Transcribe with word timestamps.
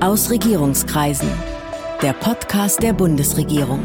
Aus 0.00 0.28
Regierungskreisen. 0.30 1.30
Der 2.02 2.12
Podcast 2.12 2.82
der 2.82 2.92
Bundesregierung. 2.92 3.80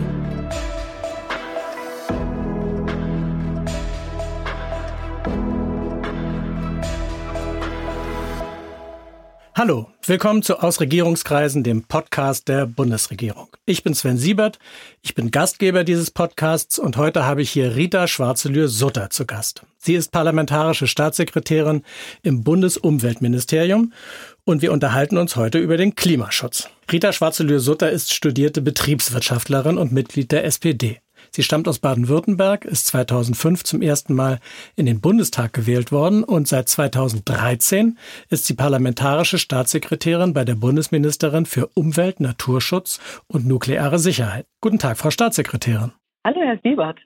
Hallo, 9.55 9.87
willkommen 10.05 10.41
zu 10.41 10.57
Aus 10.59 10.81
Regierungskreisen, 10.81 11.63
dem 11.63 11.83
Podcast 11.83 12.47
der 12.47 12.65
Bundesregierung. 12.65 13.47
Ich 13.65 13.83
bin 13.83 13.93
Sven 13.93 14.17
Siebert, 14.17 14.59
ich 15.01 15.13
bin 15.13 15.29
Gastgeber 15.29 15.83
dieses 15.83 16.09
Podcasts 16.09 16.79
und 16.79 16.97
heute 16.97 17.25
habe 17.25 17.41
ich 17.41 17.51
hier 17.51 17.75
Rita 17.75 18.07
Schwarzelür-Sutter 18.07 19.11
zu 19.11 19.25
Gast. 19.25 19.63
Sie 19.77 19.93
ist 19.93 20.11
parlamentarische 20.11 20.87
Staatssekretärin 20.87 21.83
im 22.23 22.43
Bundesumweltministerium 22.43 23.93
und 24.43 24.61
wir 24.61 24.71
unterhalten 24.71 25.17
uns 25.17 25.35
heute 25.35 25.59
über 25.59 25.77
den 25.77 25.95
Klimaschutz. 25.95 26.69
Rita 26.91 27.13
Schwarzelür-Sutter 27.13 27.89
ist 27.89 28.13
studierte 28.13 28.61
Betriebswirtschaftlerin 28.61 29.77
und 29.77 29.91
Mitglied 29.91 30.31
der 30.31 30.45
SPD. 30.45 30.99
Sie 31.29 31.43
stammt 31.43 31.67
aus 31.67 31.79
Baden-Württemberg, 31.79 32.65
ist 32.65 32.87
2005 32.87 33.63
zum 33.63 33.81
ersten 33.81 34.15
Mal 34.15 34.39
in 34.75 34.85
den 34.85 34.99
Bundestag 34.99 35.53
gewählt 35.53 35.91
worden 35.91 36.23
und 36.23 36.47
seit 36.47 36.67
2013 36.67 37.97
ist 38.29 38.45
sie 38.45 38.55
parlamentarische 38.55 39.37
Staatssekretärin 39.37 40.33
bei 40.33 40.43
der 40.43 40.55
Bundesministerin 40.55 41.45
für 41.45 41.67
Umwelt, 41.73 42.19
Naturschutz 42.19 42.99
und 43.27 43.45
nukleare 43.45 43.99
Sicherheit. 43.99 44.45
Guten 44.61 44.79
Tag, 44.79 44.97
Frau 44.97 45.11
Staatssekretärin. 45.11 45.93
Hallo, 46.25 46.41
Herr 46.41 46.59
Siebert. 46.63 46.99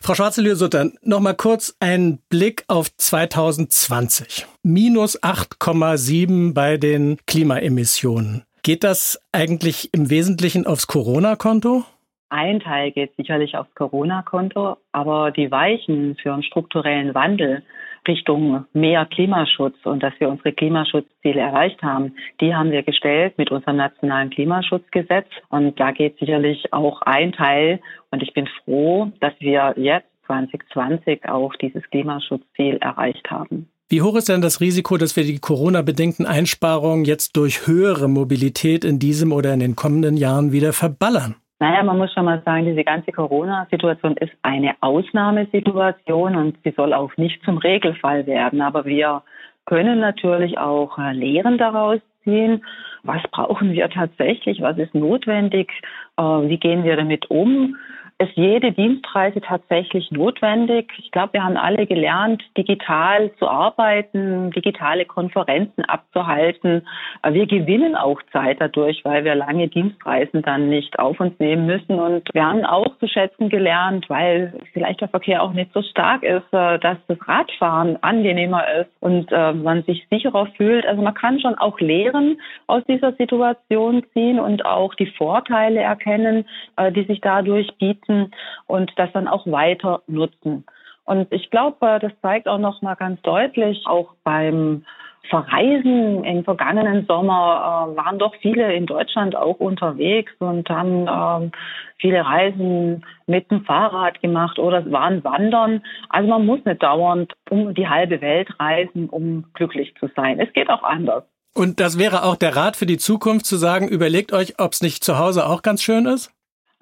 Frau 0.00 0.14
Schwarzelür-Sutter, 0.14 0.90
noch 1.02 1.20
mal 1.20 1.34
kurz 1.34 1.76
ein 1.80 2.18
Blick 2.28 2.64
auf 2.68 2.94
2020. 2.96 4.46
Minus 4.62 5.22
8,7 5.22 6.54
bei 6.54 6.76
den 6.76 7.18
Klimaemissionen. 7.26 8.44
Geht 8.62 8.84
das 8.84 9.22
eigentlich 9.32 9.88
im 9.94 10.10
Wesentlichen 10.10 10.66
aufs 10.66 10.86
Corona-Konto? 10.86 11.84
Ein 12.28 12.60
Teil 12.60 12.92
geht 12.92 13.16
sicherlich 13.16 13.56
aufs 13.56 13.74
Corona-Konto, 13.74 14.76
aber 14.92 15.30
die 15.30 15.50
Weichen 15.50 16.16
für 16.22 16.32
einen 16.32 16.42
strukturellen 16.42 17.14
Wandel 17.14 17.62
Richtung 18.06 18.64
mehr 18.72 19.06
Klimaschutz 19.06 19.76
und 19.84 20.02
dass 20.02 20.12
wir 20.18 20.28
unsere 20.28 20.52
Klimaschutzziele 20.52 21.40
erreicht 21.40 21.82
haben, 21.82 22.14
die 22.40 22.54
haben 22.54 22.70
wir 22.70 22.82
gestellt 22.82 23.36
mit 23.38 23.50
unserem 23.50 23.76
nationalen 23.76 24.30
Klimaschutzgesetz. 24.30 25.26
Und 25.48 25.78
da 25.78 25.92
geht 25.92 26.18
sicherlich 26.18 26.72
auch 26.72 27.02
ein 27.02 27.32
Teil. 27.32 27.80
Und 28.10 28.22
ich 28.22 28.32
bin 28.32 28.48
froh, 28.64 29.12
dass 29.20 29.34
wir 29.38 29.74
jetzt 29.76 30.08
2020 30.26 31.28
auch 31.28 31.54
dieses 31.56 31.82
Klimaschutzziel 31.90 32.76
erreicht 32.76 33.30
haben. 33.30 33.68
Wie 33.88 34.02
hoch 34.02 34.14
ist 34.14 34.28
denn 34.28 34.40
das 34.40 34.60
Risiko, 34.60 34.96
dass 34.98 35.16
wir 35.16 35.24
die 35.24 35.40
Corona-bedingten 35.40 36.24
Einsparungen 36.24 37.04
jetzt 37.04 37.36
durch 37.36 37.66
höhere 37.66 38.08
Mobilität 38.08 38.84
in 38.84 39.00
diesem 39.00 39.32
oder 39.32 39.52
in 39.52 39.58
den 39.58 39.74
kommenden 39.74 40.16
Jahren 40.16 40.52
wieder 40.52 40.72
verballern? 40.72 41.34
Naja, 41.60 41.82
man 41.82 41.98
muss 41.98 42.10
schon 42.14 42.24
mal 42.24 42.40
sagen, 42.46 42.64
diese 42.64 42.84
ganze 42.84 43.12
Corona-Situation 43.12 44.16
ist 44.16 44.32
eine 44.40 44.74
Ausnahmesituation 44.80 46.34
und 46.34 46.56
sie 46.64 46.72
soll 46.74 46.94
auch 46.94 47.14
nicht 47.18 47.44
zum 47.44 47.58
Regelfall 47.58 48.26
werden. 48.26 48.62
Aber 48.62 48.86
wir 48.86 49.22
können 49.66 50.00
natürlich 50.00 50.56
auch 50.56 50.98
äh, 50.98 51.12
Lehren 51.12 51.58
daraus 51.58 52.00
ziehen. 52.24 52.64
Was 53.02 53.22
brauchen 53.30 53.72
wir 53.72 53.90
tatsächlich? 53.90 54.62
Was 54.62 54.78
ist 54.78 54.94
notwendig? 54.94 55.70
Äh, 56.16 56.22
wie 56.22 56.56
gehen 56.56 56.82
wir 56.82 56.96
damit 56.96 57.30
um? 57.30 57.76
Ist 58.20 58.36
jede 58.36 58.72
Dienstreise 58.72 59.40
tatsächlich 59.40 60.10
notwendig? 60.10 60.92
Ich 60.98 61.10
glaube, 61.10 61.32
wir 61.32 61.42
haben 61.42 61.56
alle 61.56 61.86
gelernt, 61.86 62.42
digital 62.56 63.30
zu 63.38 63.48
arbeiten, 63.48 64.50
digitale 64.50 65.06
Konferenzen 65.06 65.86
abzuhalten. 65.86 66.86
Wir 67.26 67.46
gewinnen 67.46 67.96
auch 67.96 68.20
Zeit 68.30 68.60
dadurch, 68.60 69.02
weil 69.06 69.24
wir 69.24 69.34
lange 69.34 69.68
Dienstreisen 69.68 70.42
dann 70.42 70.68
nicht 70.68 70.98
auf 70.98 71.18
uns 71.18 71.38
nehmen 71.38 71.64
müssen. 71.64 71.98
Und 71.98 72.28
wir 72.34 72.44
haben 72.44 72.66
auch 72.66 72.94
zu 72.98 73.08
schätzen 73.08 73.48
gelernt, 73.48 74.10
weil 74.10 74.52
vielleicht 74.74 75.00
der 75.00 75.08
Verkehr 75.08 75.42
auch 75.42 75.54
nicht 75.54 75.72
so 75.72 75.80
stark 75.80 76.22
ist, 76.22 76.52
äh, 76.52 76.78
dass 76.78 76.98
das 77.08 77.18
Radfahren 77.26 77.96
angenehmer 78.02 78.64
ist 78.80 78.90
und 79.00 79.32
äh, 79.32 79.54
man 79.54 79.82
sich 79.84 80.06
sicherer 80.10 80.46
fühlt. 80.58 80.84
Also 80.84 81.00
man 81.00 81.14
kann 81.14 81.40
schon 81.40 81.54
auch 81.54 81.80
Lehren 81.80 82.38
aus 82.66 82.82
dieser 82.86 83.12
Situation 83.12 84.04
ziehen 84.12 84.38
und 84.38 84.66
auch 84.66 84.94
die 84.94 85.10
Vorteile 85.16 85.80
erkennen, 85.80 86.44
äh, 86.76 86.92
die 86.92 87.04
sich 87.04 87.22
dadurch 87.22 87.66
bieten 87.78 88.09
nutzen 88.10 88.32
und 88.66 88.92
das 88.96 89.10
dann 89.12 89.28
auch 89.28 89.46
weiter 89.46 90.02
nutzen. 90.06 90.64
Und 91.04 91.32
ich 91.32 91.50
glaube, 91.50 91.98
das 92.00 92.12
zeigt 92.22 92.46
auch 92.46 92.58
noch 92.58 92.82
mal 92.82 92.94
ganz 92.94 93.20
deutlich, 93.22 93.84
auch 93.86 94.14
beim 94.22 94.84
Verreisen 95.28 96.24
im 96.24 96.44
vergangenen 96.44 97.06
Sommer 97.06 97.92
äh, 97.92 97.96
waren 97.96 98.18
doch 98.18 98.34
viele 98.40 98.74
in 98.74 98.86
Deutschland 98.86 99.36
auch 99.36 99.60
unterwegs 99.60 100.32
und 100.38 100.68
haben 100.68 101.06
ähm, 101.08 101.52
viele 101.98 102.24
Reisen 102.24 103.04
mit 103.26 103.50
dem 103.50 103.64
Fahrrad 103.64 104.20
gemacht 104.22 104.58
oder 104.58 104.90
waren 104.90 105.22
wandern. 105.22 105.82
Also 106.08 106.28
man 106.28 106.46
muss 106.46 106.64
nicht 106.64 106.82
dauernd 106.82 107.32
um 107.48 107.74
die 107.74 107.88
halbe 107.88 108.20
Welt 108.20 108.48
reisen, 108.58 109.08
um 109.08 109.44
glücklich 109.54 109.94
zu 110.00 110.08
sein. 110.16 110.40
Es 110.40 110.52
geht 110.52 110.70
auch 110.70 110.82
anders. 110.82 111.24
Und 111.54 111.80
das 111.80 111.98
wäre 111.98 112.24
auch 112.24 112.36
der 112.36 112.56
Rat 112.56 112.76
für 112.76 112.86
die 112.86 112.98
Zukunft 112.98 113.46
zu 113.46 113.56
sagen, 113.56 113.88
überlegt 113.88 114.32
euch, 114.32 114.58
ob 114.58 114.72
es 114.72 114.82
nicht 114.82 115.04
zu 115.04 115.18
Hause 115.18 115.46
auch 115.46 115.62
ganz 115.62 115.82
schön 115.82 116.06
ist? 116.06 116.32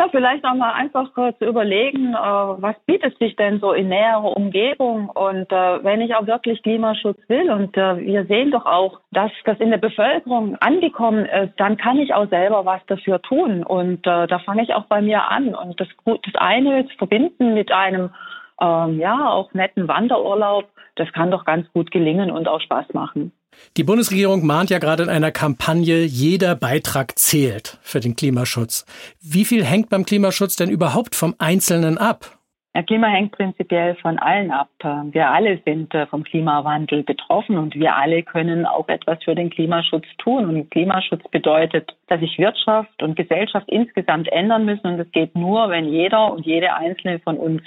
Ja, 0.00 0.08
vielleicht 0.12 0.44
auch 0.44 0.54
mal 0.54 0.74
einfach 0.74 1.16
äh, 1.18 1.32
zu 1.38 1.46
überlegen, 1.46 2.14
äh, 2.14 2.16
was 2.16 2.76
bietet 2.86 3.18
sich 3.18 3.34
denn 3.34 3.58
so 3.58 3.72
in 3.72 3.88
näherer 3.88 4.36
Umgebung? 4.36 5.08
Und 5.08 5.50
äh, 5.50 5.82
wenn 5.82 6.00
ich 6.00 6.14
auch 6.14 6.24
wirklich 6.26 6.62
Klimaschutz 6.62 7.18
will 7.26 7.50
und 7.50 7.76
äh, 7.76 7.98
wir 7.98 8.24
sehen 8.26 8.52
doch 8.52 8.64
auch, 8.64 9.00
dass 9.10 9.32
das 9.44 9.58
in 9.58 9.70
der 9.70 9.78
Bevölkerung 9.78 10.54
angekommen 10.60 11.26
ist, 11.26 11.54
dann 11.56 11.76
kann 11.76 11.98
ich 11.98 12.14
auch 12.14 12.28
selber 12.28 12.64
was 12.64 12.80
dafür 12.86 13.20
tun. 13.20 13.64
Und 13.64 14.06
äh, 14.06 14.28
da 14.28 14.38
fange 14.38 14.62
ich 14.62 14.72
auch 14.72 14.84
bei 14.84 15.02
mir 15.02 15.28
an. 15.28 15.56
Und 15.56 15.80
das, 15.80 15.88
das 16.04 16.34
eine 16.36 16.82
ist 16.82 16.92
verbinden 16.92 17.54
mit 17.54 17.72
einem 17.72 18.10
ähm, 18.60 19.00
ja 19.00 19.28
auch 19.30 19.52
netten 19.52 19.88
Wanderurlaub, 19.88 20.68
das 20.94 21.12
kann 21.12 21.30
doch 21.30 21.44
ganz 21.44 21.70
gut 21.72 21.90
gelingen 21.90 22.30
und 22.30 22.48
auch 22.48 22.60
Spaß 22.60 22.92
machen. 22.92 23.32
Die 23.76 23.84
Bundesregierung 23.84 24.44
mahnt 24.44 24.70
ja 24.70 24.78
gerade 24.78 25.02
in 25.02 25.08
einer 25.08 25.30
Kampagne, 25.30 26.02
jeder 26.02 26.54
Beitrag 26.54 27.18
zählt 27.18 27.78
für 27.82 28.00
den 28.00 28.16
Klimaschutz. 28.16 28.84
Wie 29.20 29.44
viel 29.44 29.64
hängt 29.64 29.88
beim 29.88 30.04
Klimaschutz 30.04 30.56
denn 30.56 30.70
überhaupt 30.70 31.14
vom 31.14 31.34
Einzelnen 31.38 31.98
ab? 31.98 32.37
Ja, 32.74 32.82
Klima 32.82 33.08
hängt 33.08 33.32
prinzipiell 33.32 33.96
von 33.96 34.18
allen 34.18 34.50
ab. 34.50 34.68
Wir 35.10 35.30
alle 35.30 35.58
sind 35.64 35.94
äh, 35.94 36.06
vom 36.06 36.22
Klimawandel 36.22 37.02
betroffen 37.02 37.56
und 37.56 37.74
wir 37.74 37.96
alle 37.96 38.22
können 38.22 38.66
auch 38.66 38.88
etwas 38.88 39.24
für 39.24 39.34
den 39.34 39.48
Klimaschutz 39.48 40.04
tun. 40.18 40.44
Und 40.44 40.70
Klimaschutz 40.70 41.26
bedeutet, 41.30 41.96
dass 42.08 42.20
sich 42.20 42.38
Wirtschaft 42.38 43.02
und 43.02 43.16
Gesellschaft 43.16 43.68
insgesamt 43.68 44.28
ändern 44.28 44.66
müssen. 44.66 44.86
Und 44.86 44.98
das 44.98 45.10
geht 45.12 45.34
nur, 45.34 45.70
wenn 45.70 45.86
jeder 45.86 46.30
und 46.30 46.44
jede 46.44 46.74
einzelne 46.74 47.18
von 47.20 47.38
uns 47.38 47.62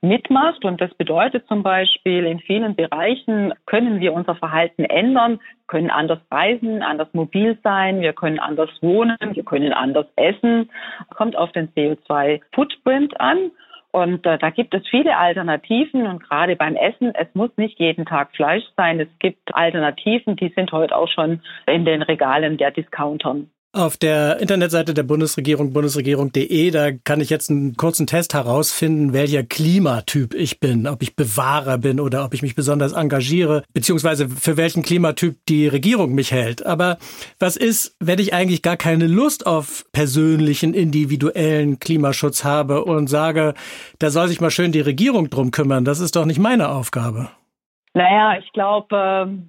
mitmacht. 0.00 0.64
Und 0.64 0.80
das 0.80 0.92
bedeutet 0.94 1.46
zum 1.48 1.62
Beispiel, 1.62 2.24
in 2.24 2.40
vielen 2.40 2.74
Bereichen 2.74 3.52
können 3.66 4.00
wir 4.00 4.14
unser 4.14 4.36
Verhalten 4.36 4.84
ändern, 4.84 5.38
können 5.66 5.90
anders 5.90 6.20
reisen, 6.30 6.82
anders 6.82 7.08
mobil 7.12 7.58
sein, 7.62 8.00
wir 8.00 8.14
können 8.14 8.38
anders 8.38 8.70
wohnen, 8.80 9.18
wir 9.20 9.44
können 9.44 9.74
anders 9.74 10.06
essen. 10.16 10.70
Kommt 11.14 11.36
auf 11.36 11.52
den 11.52 11.68
CO2-Footprint 11.74 13.20
an. 13.20 13.50
Und 13.96 14.26
äh, 14.26 14.36
da 14.36 14.50
gibt 14.50 14.74
es 14.74 14.86
viele 14.90 15.16
Alternativen 15.16 16.06
und 16.06 16.22
gerade 16.22 16.54
beim 16.54 16.76
Essen, 16.76 17.14
es 17.14 17.28
muss 17.32 17.48
nicht 17.56 17.78
jeden 17.78 18.04
Tag 18.04 18.36
Fleisch 18.36 18.64
sein. 18.76 19.00
Es 19.00 19.08
gibt 19.20 19.54
Alternativen, 19.54 20.36
die 20.36 20.52
sind 20.54 20.70
heute 20.70 20.94
auch 20.94 21.08
schon 21.08 21.40
in 21.66 21.86
den 21.86 22.02
Regalen 22.02 22.58
der 22.58 22.72
Discountern. 22.72 23.50
Auf 23.76 23.98
der 23.98 24.40
Internetseite 24.40 24.94
der 24.94 25.02
Bundesregierung, 25.02 25.74
bundesregierung.de, 25.74 26.70
da 26.70 26.92
kann 26.92 27.20
ich 27.20 27.28
jetzt 27.28 27.50
einen 27.50 27.76
kurzen 27.76 28.06
Test 28.06 28.32
herausfinden, 28.32 29.12
welcher 29.12 29.42
Klimatyp 29.42 30.32
ich 30.32 30.60
bin, 30.60 30.86
ob 30.86 31.02
ich 31.02 31.14
Bewahrer 31.14 31.76
bin 31.76 32.00
oder 32.00 32.24
ob 32.24 32.32
ich 32.32 32.40
mich 32.40 32.54
besonders 32.54 32.92
engagiere, 32.92 33.64
beziehungsweise 33.74 34.30
für 34.30 34.56
welchen 34.56 34.82
Klimatyp 34.82 35.36
die 35.50 35.68
Regierung 35.68 36.14
mich 36.14 36.32
hält. 36.32 36.64
Aber 36.64 36.96
was 37.38 37.58
ist, 37.58 37.94
wenn 38.00 38.18
ich 38.18 38.32
eigentlich 38.32 38.62
gar 38.62 38.78
keine 38.78 39.08
Lust 39.08 39.44
auf 39.44 39.84
persönlichen, 39.92 40.72
individuellen 40.72 41.78
Klimaschutz 41.78 42.44
habe 42.44 42.82
und 42.82 43.08
sage, 43.08 43.52
da 43.98 44.08
soll 44.08 44.28
sich 44.28 44.40
mal 44.40 44.50
schön 44.50 44.72
die 44.72 44.80
Regierung 44.80 45.28
drum 45.28 45.50
kümmern, 45.50 45.84
das 45.84 46.00
ist 46.00 46.16
doch 46.16 46.24
nicht 46.24 46.40
meine 46.40 46.70
Aufgabe. 46.70 47.28
Naja, 47.96 48.36
ich 48.38 48.52
glaube, 48.52 48.94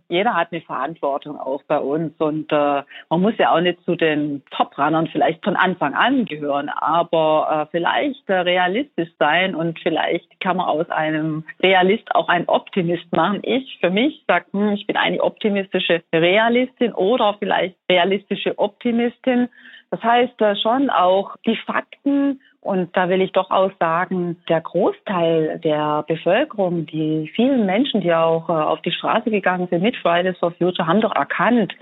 äh, 0.07 0.13
jeder 0.13 0.33
hat 0.33 0.53
eine 0.53 0.61
Verantwortung 0.61 1.37
auch 1.37 1.61
bei 1.67 1.79
uns 1.79 2.13
und 2.17 2.49
äh, 2.49 2.81
man 3.09 3.21
muss 3.21 3.33
ja 3.37 3.53
auch 3.53 3.59
nicht 3.59 3.83
zu 3.83 3.97
den 3.97 4.41
Top-Runnern 4.51 5.07
vielleicht 5.07 5.43
von 5.43 5.57
Anfang 5.57 5.93
an 5.93 6.23
gehören, 6.23 6.69
aber 6.69 7.67
äh, 7.67 7.71
vielleicht 7.71 8.29
äh, 8.29 8.35
realistisch 8.35 9.09
sein 9.19 9.53
und 9.53 9.77
vielleicht 9.79 10.39
kann 10.39 10.55
man 10.55 10.67
aus 10.67 10.89
einem 10.89 11.43
Realist 11.61 12.07
auch 12.15 12.29
einen 12.29 12.47
Optimist 12.47 13.13
machen. 13.13 13.41
Ich 13.43 13.79
für 13.81 13.89
mich 13.89 14.23
sage, 14.27 14.45
hm, 14.53 14.69
ich 14.75 14.87
bin 14.87 14.95
eine 14.95 15.21
optimistische 15.21 16.01
Realistin 16.13 16.93
oder 16.93 17.35
vielleicht 17.39 17.75
realistische 17.91 18.57
Optimistin. 18.57 19.49
Das 19.91 20.01
heißt 20.01 20.41
schon 20.61 20.89
auch 20.89 21.35
die 21.45 21.57
Fakten 21.65 22.39
Und 22.67 22.97
da 22.97 23.07
will 23.07 23.21
ich 23.21 23.31
doch 23.31 23.49
auch 23.49 23.71
sagen, 23.79 24.35
der 24.49 24.59
Großteil 24.59 25.57
der 25.59 26.03
Bevölkerung, 26.05 26.85
die 26.85 27.31
vielen 27.33 27.65
Menschen, 27.65 28.01
die 28.01 28.13
auch 28.13 28.49
äh, 28.49 28.51
auf 28.51 28.81
die 28.81 28.91
Straße 28.91 29.31
gegangen 29.31 29.69
sind 29.69 29.83
mit 29.83 29.95
Fridays 29.95 30.37
for 30.37 30.51
Future, 30.51 30.85
haben 30.85 30.99
doch 30.99 31.15
erkannt, 31.15 31.73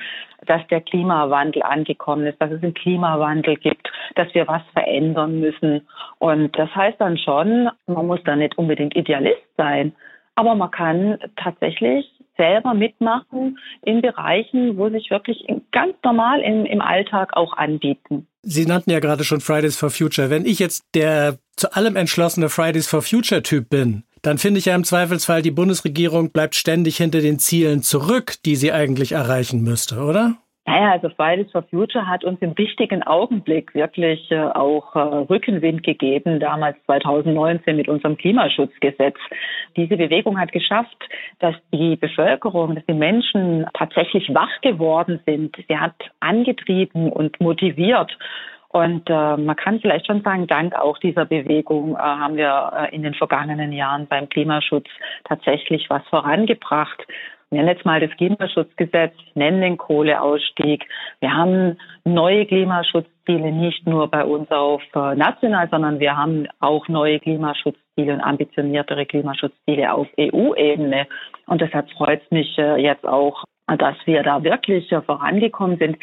dass 0.45 0.61
der 0.67 0.81
Klimawandel 0.81 1.63
angekommen 1.63 2.27
ist, 2.27 2.39
dass 2.39 2.51
es 2.51 2.61
einen 2.61 2.75
Klimawandel 2.75 3.55
gibt, 3.55 3.91
dass 4.13 4.31
wir 4.35 4.47
was 4.47 4.61
verändern 4.73 5.39
müssen. 5.39 5.81
Und 6.19 6.55
das 6.55 6.69
heißt 6.75 7.01
dann 7.01 7.17
schon, 7.17 7.67
man 7.87 8.05
muss 8.05 8.21
da 8.23 8.35
nicht 8.35 8.55
unbedingt 8.55 8.95
Idealist 8.95 9.41
sein, 9.57 9.91
aber 10.35 10.53
man 10.53 10.69
kann 10.69 11.17
tatsächlich 11.35 12.14
selber 12.37 12.73
mitmachen 12.73 13.57
in 13.83 14.01
Bereichen, 14.01 14.77
wo 14.77 14.89
sich 14.89 15.09
wirklich 15.09 15.45
ganz 15.71 15.95
normal 16.03 16.41
im, 16.41 16.65
im 16.65 16.81
Alltag 16.81 17.35
auch 17.35 17.53
anbieten. 17.53 18.27
Sie 18.41 18.65
nannten 18.65 18.91
ja 18.91 18.99
gerade 18.99 19.23
schon 19.23 19.41
Fridays 19.41 19.77
for 19.77 19.89
Future. 19.89 20.29
Wenn 20.29 20.45
ich 20.45 20.59
jetzt 20.59 20.85
der 20.93 21.37
zu 21.55 21.73
allem 21.75 21.95
entschlossene 21.95 22.49
Fridays 22.49 22.87
for 22.87 23.01
Future 23.01 23.41
Typ 23.41 23.69
bin, 23.69 24.03
dann 24.21 24.37
finde 24.37 24.59
ich 24.59 24.65
ja 24.65 24.75
im 24.75 24.83
Zweifelsfall, 24.83 25.41
die 25.41 25.51
Bundesregierung 25.51 26.31
bleibt 26.31 26.55
ständig 26.55 26.97
hinter 26.97 27.21
den 27.21 27.39
Zielen 27.39 27.83
zurück, 27.83 28.35
die 28.43 28.55
sie 28.55 28.71
eigentlich 28.71 29.11
erreichen 29.11 29.61
müsste, 29.61 29.99
oder? 29.99 30.37
Naja, 30.67 30.93
also 30.93 31.09
Fridays 31.09 31.51
for 31.51 31.61
Future 31.63 32.07
hat 32.07 32.23
uns 32.23 32.41
im 32.41 32.53
richtigen 32.53 33.03
Augenblick 33.03 33.75
wirklich 33.75 34.31
äh, 34.31 34.39
auch 34.39 34.95
äh, 34.95 34.99
Rückenwind 34.99 35.83
gegeben, 35.83 36.39
damals 36.39 36.75
2019 36.87 37.75
mit 37.75 37.87
unserem 37.87 38.17
Klimaschutzgesetz. 38.17 39.15
Diese 39.75 39.95
Bewegung 39.95 40.39
hat 40.39 40.51
geschafft, 40.51 40.97
dass 41.39 41.55
die 41.71 41.95
Bevölkerung, 41.97 42.73
dass 42.73 42.85
die 42.87 42.95
Menschen 42.95 43.67
tatsächlich 43.75 44.33
wach 44.33 44.59
geworden 44.61 45.19
sind. 45.27 45.55
Sie 45.67 45.77
hat 45.77 45.95
angetrieben 46.19 47.11
und 47.11 47.39
motiviert. 47.39 48.17
Und 48.69 49.09
äh, 49.09 49.37
man 49.37 49.55
kann 49.55 49.79
vielleicht 49.79 50.07
schon 50.07 50.21
sagen, 50.23 50.47
dank 50.47 50.75
auch 50.75 50.97
dieser 50.97 51.25
Bewegung 51.25 51.95
äh, 51.95 51.99
haben 51.99 52.35
wir 52.35 52.73
äh, 52.75 52.93
in 52.93 53.03
den 53.03 53.13
vergangenen 53.13 53.71
Jahren 53.71 54.07
beim 54.07 54.27
Klimaschutz 54.27 54.87
tatsächlich 55.23 55.89
was 55.89 56.05
vorangebracht 56.09 57.05
nenne 57.51 57.71
jetzt 57.71 57.85
mal 57.85 57.99
das 57.99 58.11
Klimaschutzgesetz, 58.17 59.13
ich 59.17 59.35
nenne 59.35 59.61
den 59.61 59.77
Kohleausstieg. 59.77 60.85
Wir 61.19 61.33
haben 61.33 61.77
neue 62.03 62.45
Klimaschutzziele 62.45 63.51
nicht 63.51 63.85
nur 63.87 64.09
bei 64.09 64.23
uns 64.23 64.49
auf 64.51 64.81
äh, 64.93 65.15
national, 65.15 65.69
sondern 65.69 65.99
wir 65.99 66.17
haben 66.17 66.47
auch 66.59 66.87
neue 66.87 67.19
Klimaschutzziele 67.19 68.13
und 68.13 68.21
ambitioniertere 68.21 69.05
Klimaschutzziele 69.05 69.93
auf 69.93 70.07
EU-Ebene. 70.19 71.07
Und 71.47 71.61
deshalb 71.61 71.89
freut 71.91 72.21
es 72.23 72.31
mich 72.31 72.57
äh, 72.57 72.81
jetzt 72.81 73.05
auch, 73.05 73.43
dass 73.67 73.95
wir 74.05 74.23
da 74.23 74.43
wirklich 74.43 74.91
äh, 74.91 75.01
vorangekommen 75.01 75.77
sind. 75.77 75.97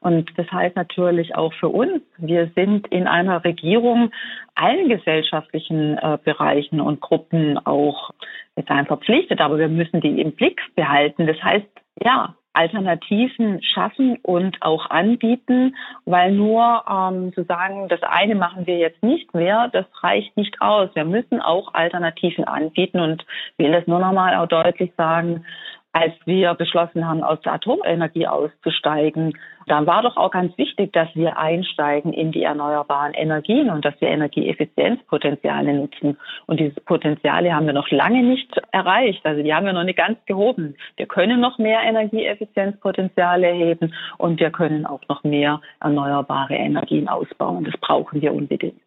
Und 0.00 0.30
das 0.36 0.50
heißt 0.50 0.76
natürlich 0.76 1.34
auch 1.34 1.52
für 1.54 1.68
uns, 1.68 2.02
wir 2.18 2.50
sind 2.54 2.86
in 2.88 3.06
einer 3.06 3.44
Regierung 3.44 4.10
allen 4.54 4.88
gesellschaftlichen 4.88 5.98
äh, 5.98 6.18
Bereichen 6.22 6.80
und 6.80 7.00
Gruppen 7.00 7.58
auch 7.66 8.10
jetzt 8.56 8.68
verpflichtet, 8.86 9.40
aber 9.40 9.58
wir 9.58 9.68
müssen 9.68 10.00
die 10.00 10.20
im 10.20 10.32
Blick 10.32 10.60
behalten. 10.74 11.26
Das 11.26 11.42
heißt, 11.42 11.66
ja, 12.02 12.34
Alternativen 12.58 13.62
schaffen 13.62 14.18
und 14.22 14.60
auch 14.62 14.90
anbieten, 14.90 15.76
weil 16.06 16.32
nur 16.32 16.82
ähm, 16.90 17.32
zu 17.32 17.44
sagen, 17.44 17.88
das 17.88 18.02
eine 18.02 18.34
machen 18.34 18.66
wir 18.66 18.78
jetzt 18.78 19.00
nicht 19.02 19.32
mehr, 19.32 19.68
das 19.72 19.86
reicht 20.02 20.36
nicht 20.36 20.60
aus. 20.60 20.90
Wir 20.94 21.04
müssen 21.04 21.40
auch 21.40 21.72
Alternativen 21.74 22.44
anbieten 22.44 22.98
und 22.98 23.24
will 23.58 23.70
das 23.70 23.86
nur 23.86 24.00
nochmal 24.00 24.34
auch 24.34 24.48
deutlich 24.48 24.92
sagen, 24.96 25.44
als 25.92 26.14
wir 26.24 26.54
beschlossen 26.54 27.06
haben, 27.06 27.22
aus 27.22 27.40
der 27.42 27.54
Atomenergie 27.54 28.26
auszusteigen, 28.26 29.38
dann 29.70 29.86
war 29.86 30.02
doch 30.02 30.16
auch 30.16 30.30
ganz 30.30 30.56
wichtig, 30.58 30.92
dass 30.92 31.08
wir 31.14 31.38
einsteigen 31.38 32.12
in 32.12 32.32
die 32.32 32.42
erneuerbaren 32.42 33.14
Energien 33.14 33.70
und 33.70 33.84
dass 33.84 33.94
wir 34.00 34.08
Energieeffizienzpotenziale 34.08 35.74
nutzen. 35.74 36.16
Und 36.46 36.60
diese 36.60 36.80
Potenziale 36.80 37.54
haben 37.54 37.66
wir 37.66 37.72
noch 37.72 37.90
lange 37.90 38.22
nicht 38.22 38.60
erreicht. 38.72 39.24
Also 39.24 39.42
die 39.42 39.52
haben 39.52 39.66
wir 39.66 39.72
noch 39.72 39.84
nicht 39.84 39.98
ganz 39.98 40.18
gehoben. 40.26 40.76
Wir 40.96 41.06
können 41.06 41.40
noch 41.40 41.58
mehr 41.58 41.80
Energieeffizienzpotenziale 41.82 43.48
heben 43.52 43.94
und 44.18 44.40
wir 44.40 44.50
können 44.50 44.86
auch 44.86 45.02
noch 45.08 45.24
mehr 45.24 45.60
erneuerbare 45.80 46.54
Energien 46.54 47.08
ausbauen. 47.08 47.64
Das 47.64 47.76
brauchen 47.80 48.20
wir 48.20 48.32
unbedingt. 48.32 48.82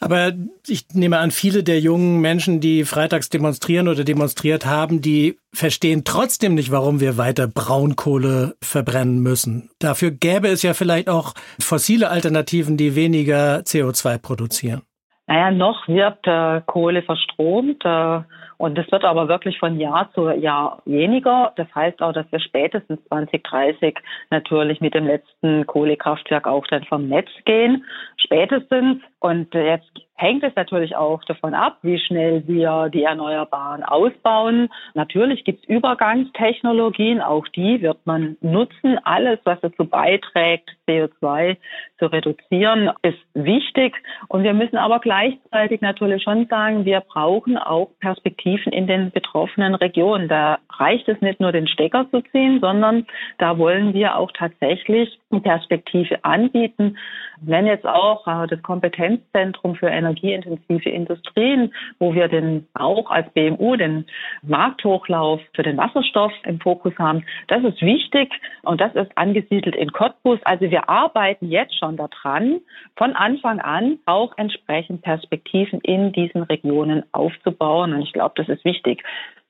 Aber 0.00 0.32
ich 0.66 0.86
nehme 0.94 1.18
an, 1.18 1.30
viele 1.30 1.62
der 1.62 1.78
jungen 1.78 2.20
Menschen, 2.20 2.60
die 2.60 2.84
freitags 2.84 3.28
demonstrieren 3.28 3.88
oder 3.88 4.04
demonstriert 4.04 4.66
haben, 4.66 5.00
die 5.00 5.38
verstehen 5.52 6.02
trotzdem 6.04 6.54
nicht, 6.54 6.72
warum 6.72 7.00
wir 7.00 7.18
weiter 7.18 7.46
Braunkohle 7.46 8.56
verbrennen 8.60 9.20
müssen. 9.20 9.70
Dafür 9.92 10.10
gäbe 10.10 10.48
es 10.48 10.62
ja 10.62 10.72
vielleicht 10.72 11.10
auch 11.10 11.34
fossile 11.60 12.08
Alternativen, 12.08 12.78
die 12.78 12.96
weniger 12.96 13.58
CO2 13.58 14.22
produzieren. 14.22 14.80
Naja, 15.26 15.50
noch 15.50 15.86
wird 15.86 16.26
äh, 16.26 16.62
Kohle 16.64 17.02
verstromt. 17.02 17.84
Äh, 17.84 18.20
und 18.56 18.78
es 18.78 18.90
wird 18.90 19.04
aber 19.04 19.28
wirklich 19.28 19.58
von 19.58 19.78
Jahr 19.78 20.10
zu 20.14 20.30
Jahr 20.30 20.80
weniger. 20.86 21.52
Das 21.56 21.66
heißt 21.74 22.00
auch, 22.00 22.14
dass 22.14 22.24
wir 22.30 22.40
spätestens 22.40 23.04
2030 23.08 23.98
natürlich 24.30 24.80
mit 24.80 24.94
dem 24.94 25.04
letzten 25.04 25.66
Kohlekraftwerk 25.66 26.46
auch 26.46 26.66
dann 26.68 26.84
vom 26.84 27.06
Netz 27.06 27.28
gehen. 27.44 27.84
Spätestens. 28.16 29.02
Und 29.22 29.54
jetzt 29.54 29.92
hängt 30.22 30.42
es 30.42 30.54
natürlich 30.54 30.96
auch 30.96 31.22
davon 31.24 31.54
ab, 31.54 31.78
wie 31.82 31.98
schnell 31.98 32.42
wir 32.46 32.88
die 32.92 33.02
Erneuerbaren 33.02 33.82
ausbauen. 33.82 34.68
Natürlich 34.94 35.44
gibt 35.44 35.62
es 35.62 35.68
Übergangstechnologien, 35.68 37.20
auch 37.20 37.46
die 37.48 37.82
wird 37.82 38.04
man 38.04 38.36
nutzen. 38.40 38.98
Alles, 39.04 39.38
was 39.44 39.60
dazu 39.60 39.84
beiträgt, 39.84 40.70
CO2 40.88 41.56
zu 41.98 42.06
reduzieren, 42.06 42.90
ist 43.02 43.18
wichtig. 43.34 43.94
Und 44.28 44.44
wir 44.44 44.54
müssen 44.54 44.76
aber 44.76 45.00
gleichzeitig 45.00 45.80
natürlich 45.80 46.22
schon 46.22 46.46
sagen, 46.46 46.84
wir 46.84 47.00
brauchen 47.00 47.56
auch 47.58 47.90
Perspektiven 48.00 48.72
in 48.72 48.86
den 48.86 49.10
betroffenen 49.10 49.74
Regionen. 49.74 50.28
Da 50.28 50.58
reicht 50.78 51.08
es 51.08 51.20
nicht 51.20 51.40
nur, 51.40 51.52
den 51.52 51.68
Stecker 51.68 52.08
zu 52.10 52.22
ziehen, 52.32 52.58
sondern 52.60 53.06
da 53.38 53.58
wollen 53.58 53.94
wir 53.94 54.16
auch 54.16 54.30
tatsächlich 54.32 55.18
eine 55.30 55.40
Perspektive 55.40 56.24
anbieten. 56.24 56.96
Wenn 57.40 57.66
jetzt 57.66 57.86
auch 57.86 58.26
äh, 58.26 58.46
das 58.46 58.62
Kompetenzzentrum 59.12 59.74
für 59.76 59.88
energieintensive 59.88 60.88
Industrien, 60.88 61.72
wo 61.98 62.14
wir 62.14 62.28
den 62.28 62.66
auch 62.74 63.10
als 63.10 63.30
BMU 63.32 63.76
den 63.76 64.06
Markthochlauf 64.42 65.40
für 65.54 65.62
den 65.62 65.76
Wasserstoff 65.76 66.32
im 66.44 66.60
Fokus 66.60 66.94
haben, 66.98 67.24
das 67.48 67.62
ist 67.64 67.82
wichtig 67.82 68.32
und 68.62 68.80
das 68.80 68.94
ist 68.94 69.10
angesiedelt 69.16 69.76
in 69.76 69.92
Cottbus. 69.92 70.38
Also 70.44 70.70
wir 70.70 70.88
arbeiten 70.88 71.48
jetzt 71.48 71.78
schon 71.78 71.96
daran, 71.96 72.60
von 72.96 73.14
Anfang 73.14 73.60
an 73.60 73.98
auch 74.06 74.32
entsprechend 74.36 75.02
Perspektiven 75.02 75.80
in 75.80 76.12
diesen 76.12 76.42
Regionen 76.42 77.04
aufzubauen. 77.12 77.92
Und 77.94 78.02
ich 78.02 78.12
glaube, 78.12 78.34
das 78.36 78.48
ist 78.48 78.64
wichtig. 78.64 79.02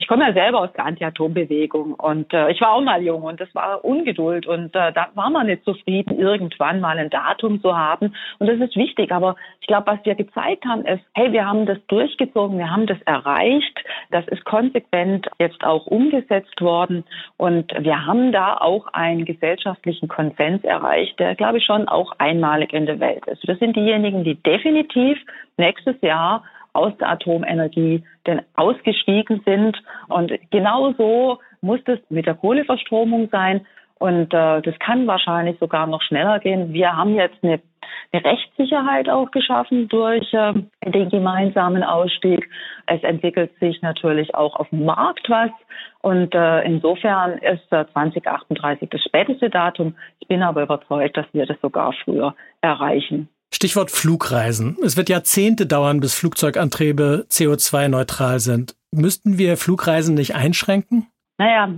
Ich 0.03 0.09
komme 0.09 0.27
ja 0.27 0.33
selber 0.33 0.59
aus 0.63 0.73
der 0.73 0.85
Anti-Atom-Bewegung 0.85 1.95
und 1.95 2.35
äh, 2.35 2.51
ich 2.51 2.61
war 2.61 2.73
auch 2.73 2.81
mal 2.81 3.01
jung 3.01 3.23
und 3.23 3.41
das 3.41 3.55
war 3.55 3.85
Ungeduld 3.85 4.49
und 4.49 4.75
äh, 4.75 4.93
da 4.93 5.11
war 5.15 5.31
man 5.31 5.47
nicht 5.47 5.65
zufrieden, 5.65 6.19
irgendwann 6.19 6.81
mal 6.81 6.99
ein 6.99 7.09
Datum 7.09 7.63
zu 7.63 7.79
haben 7.79 8.13
und 8.41 8.49
das 8.49 8.59
ist 8.59 8.75
wichtig. 8.75 9.13
Aber 9.13 9.37
ich 9.61 9.69
glaube, 9.69 9.93
was 9.93 10.05
wir 10.05 10.17
gezeigt 10.17 10.65
haben, 10.65 10.85
ist, 10.87 11.05
hey, 11.15 11.31
wir 11.31 11.47
haben 11.47 11.67
das 11.67 11.79
durchgezogen, 11.87 12.59
wir 12.59 12.69
haben 12.69 12.89
das 12.89 13.01
erreicht, 13.03 13.79
das 14.11 14.27
ist 14.27 14.45
konsequent 14.45 15.29
jetzt 15.39 15.63
auch 15.63 15.87
umgesetzt 15.87 16.61
worden 16.61 17.05
und 17.37 17.73
wir 17.79 18.05
haben 18.05 18.33
da 18.33 18.57
auch 18.57 18.89
einen 18.89 19.25
gesellschaftlichen 19.25 20.09
Konsens 20.09 20.65
erreicht, 20.65 21.17
der, 21.21 21.37
glaube 21.37 21.59
ich, 21.59 21.65
schon 21.65 21.87
auch 21.87 22.13
einmalig 22.19 22.73
in 22.73 22.87
der 22.87 22.99
Welt 22.99 23.25
ist. 23.29 23.49
Das 23.49 23.61
sind 23.61 23.77
diejenigen, 23.77 24.25
die 24.25 24.35
definitiv 24.35 25.17
nächstes 25.59 25.95
Jahr 26.01 26.43
aus 26.73 26.97
der 26.99 27.11
Atomenergie 27.11 28.03
denn 28.27 28.43
ausgestiegen 28.55 29.43
sind. 29.45 29.83
Und 30.09 30.33
genauso 30.51 31.39
muss 31.61 31.81
es 31.87 31.99
mit 32.09 32.27
der 32.27 32.35
Kohleverstromung 32.35 33.29
sein. 33.31 33.67
Und 33.99 34.35
äh, 34.35 34.61
das 34.63 34.77
kann 34.81 35.07
wahrscheinlich 35.07 35.59
sogar 35.61 35.87
noch 35.87 36.03
schneller 36.03 36.41
gehen. 36.41 36.73
Wir 36.73 36.97
haben 36.97 37.15
jetzt 37.15 37.37
eine, 37.43 37.61
eine 38.13 38.25
Rechtssicherheit 38.25 39.09
auch 39.09 39.31
geschaffen 39.31 39.87
durch 39.87 40.33
äh, 40.35 40.55
den 40.85 41.09
gemeinsamen 41.09 41.85
Ausstieg. 41.85 42.49
Es 42.87 43.01
entwickelt 43.05 43.53
sich 43.61 43.81
natürlich 43.81 44.35
auch 44.35 44.57
auf 44.57 44.69
dem 44.71 44.87
Markt 44.87 45.31
was. 45.31 45.51
Und 46.01 46.35
äh, 46.35 46.63
insofern 46.65 47.39
ist 47.39 47.73
äh, 47.73 47.85
2038 47.93 48.91
das 48.91 49.03
späteste 49.03 49.51
Datum. 49.51 49.95
Ich 50.19 50.27
bin 50.27 50.43
aber 50.43 50.65
überzeugt, 50.65 51.17
dass 51.17 51.27
wir 51.33 51.47
das 51.47 51.61
sogar 51.61 51.93
früher 52.05 52.35
erreichen. 52.61 53.29
Stichwort 53.55 53.91
Flugreisen. 53.91 54.77
Es 54.83 54.97
wird 54.97 55.09
Jahrzehnte 55.09 55.67
dauern, 55.67 56.01
bis 56.01 56.15
Flugzeugantriebe 56.15 57.27
CO2-neutral 57.29 58.41
sind. 58.41 58.75
Müssten 58.91 59.39
wir 59.39 59.57
Flugreisen 59.57 60.15
nicht 60.15 60.35
einschränken? 60.35 61.07
Naja, 61.39 61.69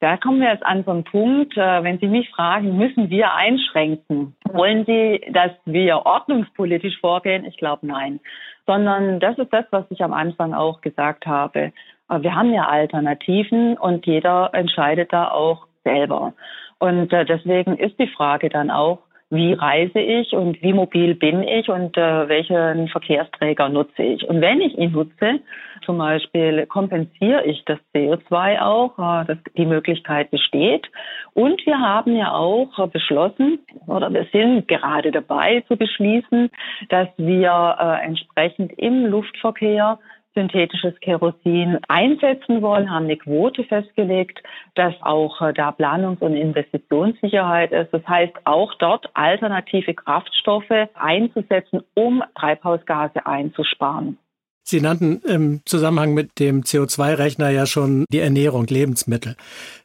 da 0.00 0.16
kommen 0.16 0.40
wir 0.40 0.52
jetzt 0.52 0.64
an 0.64 0.84
so 0.84 0.92
einen 0.92 1.04
Punkt, 1.04 1.56
äh, 1.56 1.82
wenn 1.82 1.98
Sie 1.98 2.06
mich 2.06 2.30
fragen, 2.30 2.76
müssen 2.76 3.10
wir 3.10 3.34
einschränken? 3.34 4.36
Wollen 4.52 4.84
Sie, 4.84 5.20
dass 5.32 5.50
wir 5.64 6.06
ordnungspolitisch 6.06 7.00
vorgehen? 7.00 7.44
Ich 7.44 7.56
glaube 7.56 7.86
nein. 7.86 8.20
Sondern 8.66 9.18
das 9.20 9.36
ist 9.38 9.52
das, 9.52 9.64
was 9.70 9.84
ich 9.90 10.02
am 10.02 10.12
Anfang 10.12 10.54
auch 10.54 10.82
gesagt 10.82 11.26
habe. 11.26 11.72
Äh, 12.10 12.20
wir 12.20 12.34
haben 12.34 12.52
ja 12.52 12.68
Alternativen 12.68 13.76
und 13.76 14.06
jeder 14.06 14.50
entscheidet 14.52 15.12
da 15.12 15.28
auch 15.28 15.66
selber. 15.84 16.34
Und 16.78 17.12
äh, 17.12 17.24
deswegen 17.24 17.76
ist 17.76 17.98
die 17.98 18.08
Frage 18.08 18.50
dann 18.50 18.70
auch, 18.70 18.98
wie 19.30 19.54
reise 19.54 19.98
ich 19.98 20.32
und 20.32 20.62
wie 20.62 20.72
mobil 20.72 21.14
bin 21.14 21.42
ich 21.42 21.68
und 21.68 21.96
äh, 21.96 22.28
welchen 22.28 22.88
Verkehrsträger 22.88 23.68
nutze 23.68 24.02
ich. 24.02 24.28
Und 24.28 24.40
wenn 24.40 24.60
ich 24.60 24.76
ihn 24.78 24.92
nutze, 24.92 25.40
zum 25.84 25.98
Beispiel 25.98 26.66
kompensiere 26.66 27.44
ich 27.44 27.64
das 27.64 27.78
CO2 27.94 28.60
auch, 28.60 28.98
äh, 28.98 29.26
dass 29.26 29.38
die 29.56 29.66
Möglichkeit 29.66 30.30
besteht. 30.30 30.86
Und 31.32 31.64
wir 31.66 31.78
haben 31.78 32.16
ja 32.16 32.32
auch 32.32 32.88
beschlossen, 32.88 33.58
oder 33.86 34.12
wir 34.12 34.26
sind 34.32 34.68
gerade 34.68 35.10
dabei 35.10 35.62
zu 35.68 35.76
beschließen, 35.76 36.50
dass 36.90 37.08
wir 37.16 37.76
äh, 37.80 38.06
entsprechend 38.06 38.72
im 38.78 39.06
Luftverkehr 39.06 39.98
synthetisches 40.34 40.98
Kerosin 41.00 41.78
einsetzen 41.88 42.62
wollen, 42.62 42.90
haben 42.90 43.04
eine 43.04 43.16
Quote 43.16 43.64
festgelegt, 43.64 44.42
dass 44.74 44.94
auch 45.00 45.40
äh, 45.40 45.52
da 45.52 45.70
Planungs- 45.70 46.20
und 46.20 46.34
Investitionssicherheit 46.34 47.72
ist. 47.72 47.92
Das 47.92 48.06
heißt, 48.06 48.32
auch 48.44 48.74
dort 48.74 49.08
alternative 49.14 49.94
Kraftstoffe 49.94 50.88
einzusetzen, 50.94 51.82
um 51.94 52.22
Treibhausgase 52.34 53.24
einzusparen. 53.26 54.18
Sie 54.66 54.80
nannten 54.80 55.20
im 55.20 55.60
Zusammenhang 55.66 56.14
mit 56.14 56.38
dem 56.38 56.62
CO2-Rechner 56.62 57.50
ja 57.50 57.66
schon 57.66 58.06
die 58.10 58.20
Ernährung, 58.20 58.66
Lebensmittel. 58.66 59.36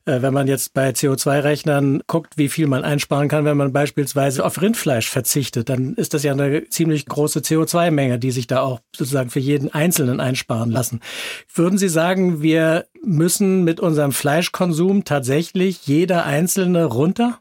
Äh, 0.05 0.21
wenn 0.21 0.33
man 0.33 0.47
jetzt 0.47 0.73
bei 0.73 0.91
CO2-Rechnern 0.91 2.01
guckt, 2.07 2.37
wie 2.37 2.47
viel 2.47 2.65
man 2.67 2.85
einsparen 2.85 3.27
kann, 3.27 3.43
wenn 3.43 3.57
man 3.57 3.73
beispielsweise 3.73 4.45
auf 4.45 4.61
Rindfleisch 4.61 5.09
verzichtet, 5.09 5.67
dann 5.67 5.95
ist 5.95 6.13
das 6.13 6.23
ja 6.23 6.31
eine 6.31 6.69
ziemlich 6.69 7.05
große 7.07 7.41
CO2-Menge, 7.41 8.19
die 8.19 8.31
sich 8.31 8.47
da 8.47 8.61
auch 8.61 8.79
sozusagen 8.95 9.29
für 9.29 9.41
jeden 9.41 9.73
Einzelnen 9.73 10.21
einsparen 10.21 10.71
lassen. 10.71 11.01
Würden 11.53 11.77
Sie 11.77 11.89
sagen, 11.89 12.41
wir 12.41 12.85
müssen 13.03 13.65
mit 13.65 13.81
unserem 13.81 14.13
Fleischkonsum 14.13 15.03
tatsächlich 15.03 15.87
jeder 15.87 16.25
Einzelne 16.25 16.85
runter? 16.85 17.39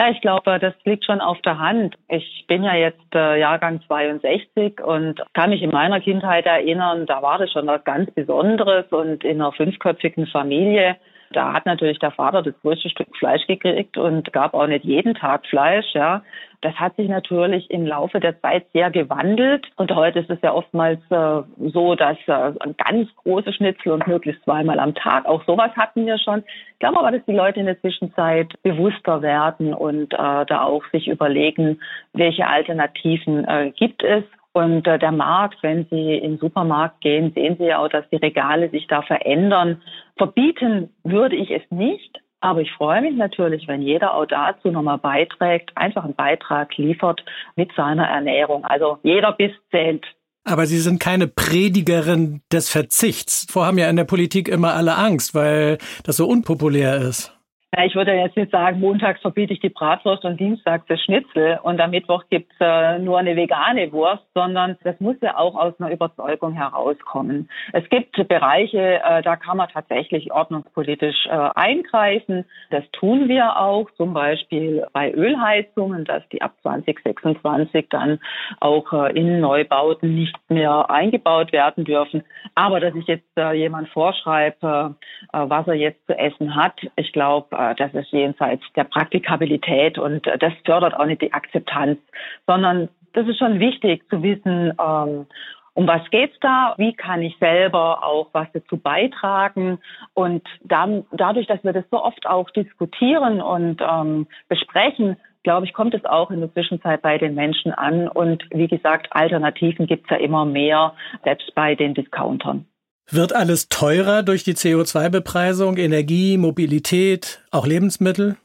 Ja, 0.00 0.08
ich 0.08 0.22
glaube, 0.22 0.58
das 0.58 0.72
liegt 0.84 1.04
schon 1.04 1.20
auf 1.20 1.42
der 1.42 1.58
Hand. 1.58 1.94
Ich 2.08 2.46
bin 2.48 2.64
ja 2.64 2.74
jetzt 2.74 3.14
äh, 3.14 3.38
Jahrgang 3.38 3.82
62 3.86 4.82
und 4.82 5.22
kann 5.34 5.50
mich 5.50 5.60
in 5.60 5.72
meiner 5.72 6.00
Kindheit 6.00 6.46
erinnern, 6.46 7.04
da 7.04 7.20
war 7.20 7.36
das 7.36 7.52
schon 7.52 7.66
was 7.66 7.84
ganz 7.84 8.10
Besonderes 8.12 8.86
und 8.92 9.22
in 9.24 9.42
einer 9.42 9.52
fünfköpfigen 9.52 10.26
Familie 10.26 10.96
da 11.32 11.52
hat 11.52 11.64
natürlich 11.64 11.98
der 11.98 12.10
Vater 12.10 12.42
das 12.42 12.54
größte 12.62 12.90
Stück 12.90 13.16
Fleisch 13.16 13.46
gekriegt 13.46 13.96
und 13.96 14.32
gab 14.32 14.52
auch 14.54 14.66
nicht 14.66 14.84
jeden 14.84 15.14
Tag 15.14 15.46
Fleisch, 15.46 15.86
ja. 15.94 16.22
Das 16.62 16.74
hat 16.74 16.96
sich 16.96 17.08
natürlich 17.08 17.70
im 17.70 17.86
Laufe 17.86 18.20
der 18.20 18.38
Zeit 18.42 18.66
sehr 18.74 18.90
gewandelt. 18.90 19.66
Und 19.76 19.94
heute 19.94 20.18
ist 20.18 20.28
es 20.28 20.38
ja 20.42 20.52
oftmals 20.52 21.00
äh, 21.08 21.42
so, 21.72 21.94
dass 21.94 22.18
äh, 22.26 22.52
ganz 22.76 23.08
große 23.22 23.52
Schnitzel 23.54 23.92
und 23.92 24.06
möglichst 24.06 24.44
zweimal 24.44 24.78
am 24.78 24.94
Tag, 24.94 25.24
auch 25.24 25.42
sowas 25.46 25.70
hatten 25.76 26.04
wir 26.04 26.18
schon. 26.18 26.44
Ich 26.72 26.78
glaube 26.80 26.98
aber, 26.98 27.12
dass 27.12 27.24
die 27.26 27.32
Leute 27.32 27.60
in 27.60 27.66
der 27.66 27.80
Zwischenzeit 27.80 28.52
bewusster 28.62 29.22
werden 29.22 29.72
und 29.72 30.12
äh, 30.12 30.16
da 30.16 30.64
auch 30.64 30.84
sich 30.92 31.08
überlegen, 31.08 31.80
welche 32.12 32.46
Alternativen 32.46 33.46
äh, 33.48 33.70
gibt 33.70 34.02
es. 34.02 34.24
Und 34.52 34.86
äh, 34.88 34.98
der 34.98 35.12
Markt, 35.12 35.62
wenn 35.62 35.86
Sie 35.90 36.16
in 36.16 36.32
den 36.32 36.38
Supermarkt 36.38 37.00
gehen, 37.02 37.32
sehen 37.34 37.56
Sie 37.58 37.66
ja 37.66 37.78
auch, 37.78 37.88
dass 37.88 38.08
die 38.10 38.16
Regale 38.16 38.68
sich 38.70 38.86
da 38.88 39.02
verändern. 39.02 39.80
Verbieten 40.20 40.90
würde 41.02 41.34
ich 41.34 41.50
es 41.50 41.62
nicht, 41.70 42.20
aber 42.40 42.60
ich 42.60 42.70
freue 42.72 43.00
mich 43.00 43.16
natürlich, 43.16 43.66
wenn 43.68 43.80
jeder 43.80 44.12
auch 44.12 44.26
dazu 44.26 44.70
nochmal 44.70 44.98
beiträgt, 44.98 45.70
einfach 45.76 46.04
einen 46.04 46.14
Beitrag 46.14 46.76
liefert 46.76 47.24
mit 47.56 47.70
seiner 47.74 48.06
Ernährung. 48.06 48.66
Also 48.66 48.98
jeder 49.02 49.32
Biss 49.32 49.52
zählt. 49.70 50.04
Aber 50.44 50.66
Sie 50.66 50.76
sind 50.76 51.00
keine 51.00 51.26
Predigerin 51.26 52.42
des 52.52 52.68
Verzichts. 52.68 53.46
Vor 53.48 53.64
haben 53.64 53.78
ja 53.78 53.88
in 53.88 53.96
der 53.96 54.04
Politik 54.04 54.48
immer 54.48 54.74
alle 54.74 54.96
Angst, 54.96 55.34
weil 55.34 55.78
das 56.04 56.18
so 56.18 56.26
unpopulär 56.26 56.96
ist. 56.96 57.34
Ich 57.78 57.94
würde 57.94 58.12
jetzt 58.14 58.36
nicht 58.36 58.50
sagen, 58.50 58.80
montags 58.80 59.20
verbiete 59.20 59.52
ich 59.52 59.60
die 59.60 59.68
Bratwurst 59.68 60.24
und 60.24 60.40
dienstags 60.40 60.86
das 60.88 61.00
Schnitzel 61.02 61.60
und 61.62 61.80
am 61.80 61.90
Mittwoch 61.90 62.24
gibt's 62.28 62.56
äh, 62.58 62.98
nur 62.98 63.18
eine 63.18 63.36
vegane 63.36 63.92
Wurst, 63.92 64.24
sondern 64.34 64.76
das 64.82 64.98
muss 64.98 65.14
ja 65.20 65.36
auch 65.36 65.54
aus 65.54 65.74
einer 65.78 65.92
Überzeugung 65.92 66.52
herauskommen. 66.52 67.48
Es 67.72 67.88
gibt 67.88 68.16
Bereiche, 68.26 69.00
äh, 69.04 69.22
da 69.22 69.36
kann 69.36 69.56
man 69.56 69.68
tatsächlich 69.68 70.32
ordnungspolitisch 70.32 71.26
äh, 71.26 71.50
eingreifen. 71.54 72.44
Das 72.70 72.82
tun 72.90 73.28
wir 73.28 73.60
auch, 73.60 73.88
zum 73.92 74.14
Beispiel 74.14 74.84
bei 74.92 75.12
Ölheizungen, 75.12 76.04
dass 76.04 76.28
die 76.30 76.42
ab 76.42 76.54
2026 76.62 77.86
dann 77.88 78.18
auch 78.58 78.92
äh, 78.92 79.16
in 79.16 79.38
Neubauten 79.38 80.16
nicht 80.16 80.36
mehr 80.48 80.90
eingebaut 80.90 81.52
werden 81.52 81.84
dürfen. 81.84 82.24
Aber 82.56 82.80
dass 82.80 82.96
ich 82.96 83.06
jetzt 83.06 83.30
äh, 83.36 83.52
jemand 83.52 83.88
vorschreibe, 83.90 84.96
äh, 85.32 85.38
was 85.38 85.68
er 85.68 85.74
jetzt 85.74 86.04
zu 86.08 86.18
essen 86.18 86.56
hat, 86.56 86.74
ich 86.96 87.12
glaube, 87.12 87.59
das 87.76 87.94
ist 87.94 88.10
jenseits 88.12 88.62
der 88.74 88.84
Praktikabilität 88.84 89.98
und 89.98 90.26
äh, 90.26 90.38
das 90.38 90.52
fördert 90.64 90.94
auch 90.94 91.06
nicht 91.06 91.22
die 91.22 91.32
Akzeptanz, 91.32 91.98
sondern 92.46 92.88
das 93.12 93.26
ist 93.26 93.38
schon 93.38 93.58
wichtig 93.60 94.08
zu 94.08 94.22
wissen, 94.22 94.72
ähm, 94.80 95.26
um 95.74 95.86
was 95.86 96.02
geht's 96.10 96.36
da? 96.40 96.74
Wie 96.78 96.92
kann 96.92 97.22
ich 97.22 97.36
selber 97.38 98.04
auch 98.04 98.28
was 98.32 98.48
dazu 98.52 98.76
beitragen? 98.76 99.78
Und 100.14 100.42
dadurch, 100.62 101.46
dass 101.46 101.62
wir 101.62 101.72
das 101.72 101.84
so 101.90 102.02
oft 102.02 102.26
auch 102.26 102.50
diskutieren 102.50 103.40
und 103.40 103.80
ähm, 103.80 104.26
besprechen, 104.48 105.16
glaube 105.42 105.66
ich, 105.66 105.72
kommt 105.72 105.94
es 105.94 106.04
auch 106.04 106.30
in 106.30 106.40
der 106.40 106.52
Zwischenzeit 106.52 107.02
bei 107.02 107.18
den 107.18 107.34
Menschen 107.34 107.72
an. 107.72 108.08
Und 108.08 108.44
wie 108.50 108.68
gesagt, 108.68 109.08
Alternativen 109.10 109.86
gibt's 109.86 110.10
ja 110.10 110.16
immer 110.16 110.44
mehr, 110.44 110.92
selbst 111.24 111.54
bei 111.54 111.74
den 111.74 111.94
Discountern. 111.94 112.66
Wird 113.12 113.34
alles 113.34 113.68
teurer 113.68 114.22
durch 114.22 114.44
die 114.44 114.52
CO2-Bepreisung, 114.52 115.76
Energie, 115.78 116.38
Mobilität, 116.38 117.42
auch 117.50 117.66
Lebensmittel? 117.66 118.36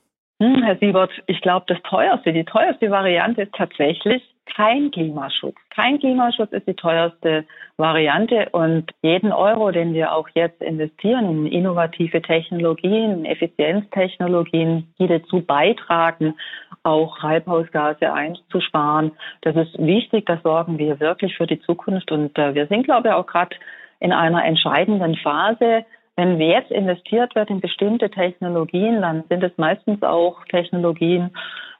Hm, 0.41 0.63
Herr 0.63 0.77
Siebert, 0.77 1.11
ich 1.27 1.39
glaube, 1.41 1.65
das 1.67 1.77
teuerste, 1.83 2.33
die 2.33 2.43
teuerste 2.45 2.89
Variante 2.89 3.43
ist 3.43 3.53
tatsächlich 3.53 4.23
kein 4.55 4.89
Klimaschutz. 4.89 5.55
Kein 5.69 5.99
Klimaschutz 5.99 6.51
ist 6.51 6.67
die 6.67 6.73
teuerste 6.73 7.45
Variante 7.77 8.49
und 8.51 8.89
jeden 9.03 9.31
Euro, 9.31 9.69
den 9.69 9.93
wir 9.93 10.13
auch 10.13 10.29
jetzt 10.33 10.61
investieren 10.61 11.29
in 11.29 11.47
innovative 11.47 12.21
Technologien, 12.21 13.19
in 13.19 13.25
Effizienztechnologien, 13.25 14.93
die 14.99 15.07
dazu 15.07 15.41
beitragen, 15.41 16.35
auch 16.83 17.17
Treibhausgase 17.19 18.11
einzusparen, 18.11 19.11
das 19.41 19.55
ist 19.55 19.77
wichtig. 19.77 20.25
Da 20.25 20.39
sorgen 20.43 20.77
wir 20.77 20.99
wirklich 20.99 21.35
für 21.35 21.47
die 21.47 21.59
Zukunft 21.61 22.11
und 22.11 22.37
äh, 22.37 22.53
wir 22.55 22.67
sind, 22.67 22.83
glaube 22.83 23.09
ich, 23.09 23.13
auch 23.13 23.27
gerade 23.27 23.55
in 23.99 24.11
einer 24.11 24.45
entscheidenden 24.45 25.15
Phase. 25.15 25.85
Wenn 26.15 26.39
jetzt 26.39 26.71
investiert 26.71 27.35
wird 27.35 27.49
in 27.49 27.59
bestimmte 27.59 28.09
Technologien, 28.09 29.01
dann 29.01 29.23
sind 29.29 29.43
es 29.43 29.51
meistens 29.57 30.01
auch 30.01 30.43
Technologien 30.45 31.31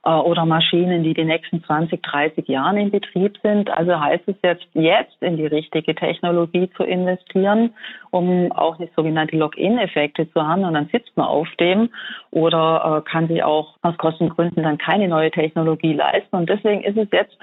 äh, 0.06 0.10
oder 0.10 0.46
Maschinen, 0.46 1.04
die 1.04 1.14
die 1.14 1.24
nächsten 1.26 1.64
20, 1.64 2.02
30 2.02 2.48
Jahren 2.48 2.78
in 2.78 2.92
Betrieb 2.92 3.38
sind. 3.42 3.70
Also 3.70 4.00
heißt 4.00 4.24
es 4.28 4.36
jetzt, 4.44 4.68
jetzt 4.74 5.22
in 5.22 5.38
die 5.38 5.48
richtige 5.48 5.96
Technologie 5.96 6.70
zu 6.78 6.84
investieren, 6.84 7.74
um 8.12 8.52
auch 8.52 8.78
nicht 8.78 8.94
sogenannte 8.96 9.36
Login-Effekte 9.36 10.32
zu 10.32 10.46
haben 10.46 10.64
und 10.64 10.76
dann 10.76 10.90
sitzt 10.92 11.16
man 11.18 11.28
auf 11.28 11.48
dem 11.60 11.90
oder 12.32 13.04
äh, 13.04 13.10
kann 13.10 13.28
sich 13.28 13.44
auch 13.44 13.76
aus 13.82 13.98
Kostengründen 13.98 14.64
dann 14.64 14.78
keine 14.78 15.08
neue 15.08 15.32
Technologie 15.32 15.94
leisten. 15.94 16.36
Und 16.36 16.50
deswegen 16.50 16.84
ist 16.84 16.98
es 16.98 17.08
jetzt 17.12 17.38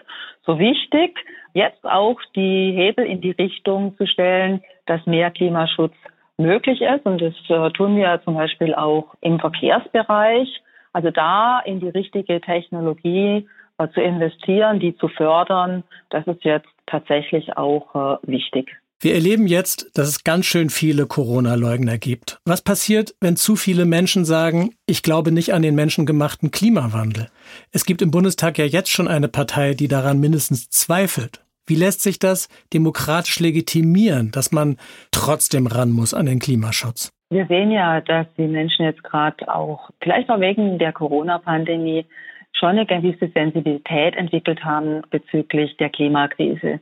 so 0.45 0.59
wichtig, 0.59 1.19
jetzt 1.55 1.85
auch 1.85 2.21
die 2.35 2.73
Hebel 2.73 3.07
in 3.07 3.21
die 3.21 3.33
Richtung 3.33 3.97
zu 3.97 4.07
stellen, 4.07 4.63
dass 4.87 5.05
mehr 5.07 5.31
Klimaschutz 5.31 5.95
möglich 6.37 6.81
ist. 6.81 7.07
Und 7.07 7.21
das 7.21 7.35
äh, 7.49 7.71
tun 7.73 7.97
wir 7.97 8.21
zum 8.25 8.35
Beispiel 8.35 8.75
auch 8.75 9.15
im 9.21 9.39
Verkehrsbereich. 9.39 10.49
Also 10.93 11.11
da 11.11 11.61
in 11.61 11.81
die 11.81 11.89
richtige 11.89 12.41
Technologie 12.41 13.49
äh, 13.79 13.89
zu 13.89 14.01
investieren, 14.01 14.81
die 14.81 14.97
zu 14.97 15.09
fördern, 15.09 15.85
das 16.11 16.27
ist 16.27 16.45
jetzt 16.45 16.69
tatsächlich 16.87 17.57
auch 17.57 17.95
äh, 17.95 18.19
wichtig. 18.23 18.77
Wir 19.03 19.15
erleben 19.15 19.49
jetzt, 19.49 19.99
dass 19.99 20.07
es 20.07 20.23
ganz 20.23 20.47
schön 20.47 20.71
viele 20.71 21.07
Corona-Leugner 21.07 21.99
gibt. 21.99 22.39
Was 22.45 22.63
passiert, 22.63 23.17
wenn 23.21 23.35
zu 23.35 23.57
viele 23.57 23.85
Menschen 23.85 24.25
sagen, 24.25 24.77
ich 24.87 25.03
glaube 25.03 25.33
nicht 25.33 25.53
an 25.53 25.63
den 25.63 25.75
menschengemachten 25.75 26.53
Klimawandel? 26.53 27.27
Es 27.73 27.85
gibt 27.85 28.01
im 28.01 28.13
Bundestag 28.13 28.59
ja 28.59 28.65
jetzt 28.65 28.91
schon 28.91 29.09
eine 29.09 29.27
Partei, 29.27 29.75
die 29.75 29.89
daran 29.89 30.21
mindestens 30.21 30.71
zweifelt. 30.71 31.41
Wie 31.67 31.75
lässt 31.75 32.01
sich 32.01 32.21
das 32.21 32.49
demokratisch 32.73 33.41
legitimieren, 33.41 34.31
dass 34.31 34.53
man 34.53 34.77
trotzdem 35.11 35.67
ran 35.67 35.91
muss 35.91 36.15
an 36.15 36.27
den 36.27 36.39
Klimaschutz? 36.39 37.11
Wir 37.31 37.47
sehen 37.47 37.73
ja, 37.73 38.01
dass 38.03 38.29
die 38.39 38.47
Menschen 38.47 38.85
jetzt 38.85 39.03
gerade 39.03 39.53
auch, 39.53 39.91
vielleicht 40.01 40.31
auch 40.31 40.39
wegen 40.39 40.79
der 40.79 40.93
Corona-Pandemie, 40.93 42.07
schon 42.53 42.69
eine 42.69 42.87
gewisse 42.87 43.33
Sensibilität 43.35 44.15
entwickelt 44.15 44.65
haben 44.65 45.03
bezüglich 45.11 45.77
der 45.79 45.91
Klimakrise 45.91 46.79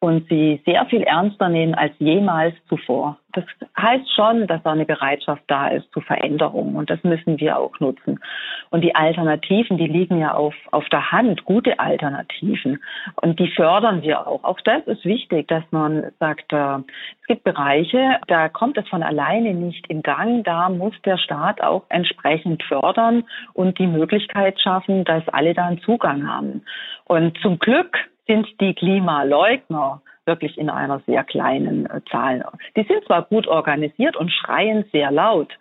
und 0.00 0.28
sie 0.28 0.60
sehr 0.66 0.84
viel 0.86 1.02
ernster 1.02 1.48
nehmen 1.48 1.74
als 1.74 1.92
jemals 1.98 2.54
zuvor. 2.68 3.18
Das 3.32 3.44
heißt 3.76 4.14
schon, 4.14 4.46
dass 4.46 4.62
da 4.62 4.72
eine 4.72 4.84
Bereitschaft 4.84 5.42
da 5.48 5.68
ist 5.68 5.90
zu 5.92 6.00
Veränderungen 6.00 6.76
und 6.76 6.88
das 6.88 7.02
müssen 7.02 7.40
wir 7.40 7.58
auch 7.58 7.80
nutzen. 7.80 8.20
Und 8.70 8.82
die 8.82 8.94
Alternativen, 8.94 9.76
die 9.76 9.86
liegen 9.86 10.20
ja 10.20 10.34
auf, 10.34 10.54
auf 10.70 10.88
der 10.90 11.10
Hand, 11.10 11.44
gute 11.44 11.78
Alternativen. 11.80 12.80
Und 13.20 13.40
die 13.40 13.48
fördern 13.48 14.02
wir 14.02 14.26
auch. 14.26 14.44
Auch 14.44 14.60
das 14.60 14.86
ist 14.86 15.04
wichtig, 15.04 15.48
dass 15.48 15.64
man 15.70 16.12
sagt, 16.20 16.52
äh, 16.52 16.76
es 17.20 17.26
gibt 17.26 17.44
Bereiche, 17.44 18.18
da 18.28 18.48
kommt 18.48 18.78
es 18.78 18.88
von 18.88 19.02
alleine 19.02 19.54
nicht 19.54 19.86
in 19.88 20.02
Gang. 20.02 20.44
Da 20.44 20.68
muss 20.68 20.94
der 21.04 21.18
Staat 21.18 21.60
auch 21.60 21.84
entsprechend 21.88 22.62
fördern 22.62 23.24
und 23.52 23.78
die 23.78 23.86
Möglichkeit 23.86 24.60
schaffen, 24.60 25.04
dass 25.04 25.28
alle 25.28 25.54
da 25.54 25.66
einen 25.66 25.80
Zugang 25.80 26.28
haben. 26.28 26.62
Und 27.04 27.36
zum 27.38 27.58
Glück 27.58 27.96
sind 28.26 28.46
die 28.60 28.74
Klimaleugner 28.74 30.02
wirklich 30.26 30.56
in 30.56 30.70
einer 30.70 31.00
sehr 31.06 31.24
kleinen 31.24 31.86
äh, 31.86 32.00
Zahl. 32.10 32.44
Die 32.76 32.84
sind 32.84 33.04
zwar 33.04 33.22
gut 33.22 33.46
organisiert 33.46 34.16
und 34.16 34.30
schreien 34.30 34.84
sehr 34.92 35.10
laut, 35.10 35.52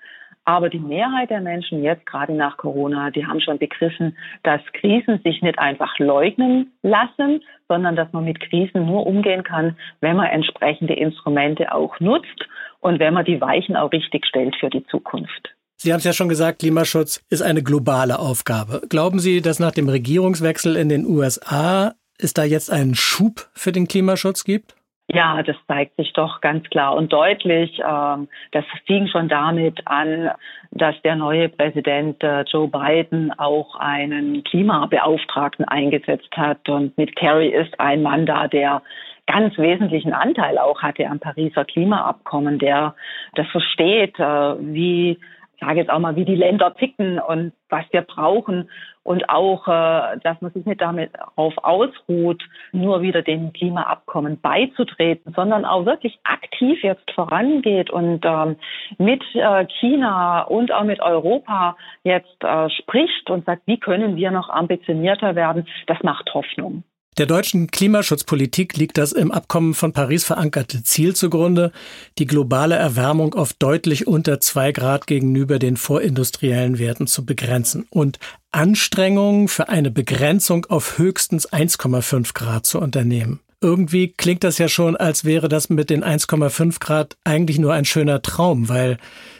aber 0.46 0.70
die 0.70 0.80
Mehrheit 0.80 1.30
der 1.30 1.42
Menschen 1.42 1.84
jetzt, 1.84 2.06
gerade 2.06 2.34
nach 2.34 2.58
Corona, 2.58 3.12
die 3.12 3.26
haben 3.26 3.40
schon 3.40 3.60
begriffen, 3.60 4.18
dass 4.44 4.62
Krisen 4.74 5.22
sich 5.24 5.42
nicht 5.42 5.58
einfach 5.58 5.98
leugnen 6.00 6.74
lassen, 6.82 7.42
sondern 7.70 7.96
dass 7.96 8.12
man 8.12 8.26
mit 8.26 8.42
Krisen 8.42 8.86
nur 8.86 9.08
umgehen 9.08 9.44
kann, 9.44 9.78
wenn 10.02 10.18
man 10.18 10.28
entsprechende 10.28 10.94
Instrumente 10.94 11.74
auch 11.74 11.98
nutzt 12.00 12.48
und 12.82 13.00
wenn 13.00 13.14
man 13.14 13.26
die 13.26 13.40
Weichen 13.40 13.78
auch 13.78 13.92
richtig 13.94 14.26
stellt 14.26 14.56
für 14.58 14.70
die 14.70 14.86
Zukunft. 14.88 15.56
Sie 15.78 15.92
haben 15.92 16.00
es 16.00 16.06
ja 16.06 16.14
schon 16.14 16.30
gesagt, 16.30 16.60
Klimaschutz 16.60 17.26
ist 17.30 17.42
eine 17.42 17.64
globale 17.64 18.20
Aufgabe. 18.20 18.82
Glauben 18.90 19.20
Sie, 19.20 19.42
dass 19.42 19.60
nach 19.60 19.72
dem 19.72 19.90
Regierungswechsel 19.90 20.76
in 20.76 20.90
den 20.90 21.06
USA 21.06 21.94
es 22.18 22.34
da 22.34 22.44
jetzt 22.44 22.72
einen 22.72 22.96
Schub 22.96 23.50
für 23.54 23.72
den 23.72 23.88
Klimaschutz 23.88 24.44
gibt? 24.44 24.76
Ja, 25.08 25.44
das 25.44 25.58
zeigt 25.68 25.98
sich 25.98 26.14
doch 26.14 26.40
ganz 26.40 26.68
klar 26.70 26.96
und 26.96 27.12
deutlich. 27.12 27.80
Ähm, 27.80 28.30
das 28.52 28.64
fing 28.88 29.08
schon 29.08 29.28
damit 29.28 29.86
an, 29.86 30.32
dass 30.72 30.96
der 31.04 31.18
neue 31.18 31.50
Präsident 31.50 32.24
äh, 32.24 32.44
Joe 32.44 32.70
Biden 32.70 33.32
auch 33.38 33.76
einen 33.76 34.44
Klimabeauftragten 34.46 35.66
eingesetzt 35.66 36.32
hat. 36.38 36.70
Und 36.70 36.98
mit 36.98 37.16
Kerry 37.18 37.50
ist 37.50 37.80
ein 37.80 38.02
Mann 38.02 38.26
da, 38.26 38.48
der 38.48 38.82
ganz 39.28 39.58
wesentlichen 39.58 40.14
Anteil 40.14 40.58
auch 40.58 40.82
hatte 40.82 41.06
am 41.08 41.20
Pariser 41.20 41.66
Klimaabkommen, 41.66 42.58
der 42.58 42.96
das 43.36 43.48
versteht, 43.48 44.18
äh, 44.20 44.56
wie 44.60 45.20
sage 45.60 45.80
jetzt 45.80 45.90
auch 45.90 46.00
mal, 46.00 46.16
wie 46.16 46.26
die 46.26 46.36
Länder 46.36 46.74
ticken 46.76 47.20
und 47.20 47.54
was 47.70 47.86
wir 47.92 48.02
brauchen 48.02 48.70
und 49.04 49.30
auch, 49.30 49.68
äh, 49.68 50.18
dass 50.24 50.42
man 50.42 50.52
sich 50.52 50.66
nicht 50.66 50.82
damit 50.82 51.12
darauf 51.14 51.54
ausruht, 51.58 52.44
nur 52.72 53.02
wieder 53.02 53.22
dem 53.22 53.54
Klimaabkommen 53.54 54.40
beizutreten, 54.40 55.34
sondern 55.36 55.66
auch 55.66 55.86
wirklich 55.86 56.20
aktiv 56.24 56.82
jetzt 56.84 57.10
vorangeht 57.12 57.90
und 57.90 58.22
ähm, 58.26 58.56
mit 58.98 59.24
äh, 59.36 59.66
China 59.80 60.44
und 60.44 60.72
auch 60.72 60.84
mit 60.84 61.02
Europa 61.02 61.76
jetzt 62.04 62.44
äh, 62.44 62.70
spricht 62.70 63.30
und 63.30 63.46
sagt, 63.46 63.64
wie 63.66 63.80
können 63.80 64.16
wir 64.16 64.32
noch 64.32 64.50
ambitionierter 64.50 65.36
werden, 65.36 65.68
das 65.88 66.02
macht 66.04 66.34
Hoffnung. 66.34 66.84
Der 67.20 67.28
deutschen 67.28 67.68
Klimaschutzpolitik 67.68 68.76
liegt 68.76 68.98
das 68.98 69.12
im 69.12 69.32
Abkommen 69.32 69.76
von 69.76 69.94
Paris 69.94 70.24
verankerte 70.24 70.82
Ziel 70.82 71.16
zugrunde, 71.16 71.72
die 72.18 72.26
globale 72.26 72.76
Erwärmung 72.76 73.36
auf 73.36 73.54
deutlich 73.54 74.08
unter 74.08 74.40
zwei 74.40 74.72
Grad 74.72 75.06
gegenüber 75.06 75.60
den 75.60 75.78
vorindustriellen 75.78 76.80
Werten 76.80 77.06
zu 77.06 77.24
begrenzen 77.24 77.86
und 77.92 78.18
Anstrengungen 78.52 79.48
für 79.48 79.70
eine 79.70 79.92
Begrenzung 79.92 80.66
auf 80.66 80.98
höchstens 80.98 81.48
1,5 81.48 82.34
Grad 82.34 82.66
zu 82.66 82.80
unternehmen. 82.80 83.42
Irgendwie 83.62 84.08
klingt 84.10 84.44
das 84.44 84.58
ja 84.58 84.68
schon, 84.68 84.98
als 84.98 85.24
wäre 85.24 85.50
das 85.50 85.70
mit 85.70 85.92
den 85.92 86.04
1,5 86.04 86.80
Grad 86.80 87.16
eigentlich 87.24 87.60
nur 87.60 87.74
ein 87.74 87.86
schöner 87.86 88.24
Traum, 88.24 88.70
weil 88.70 88.98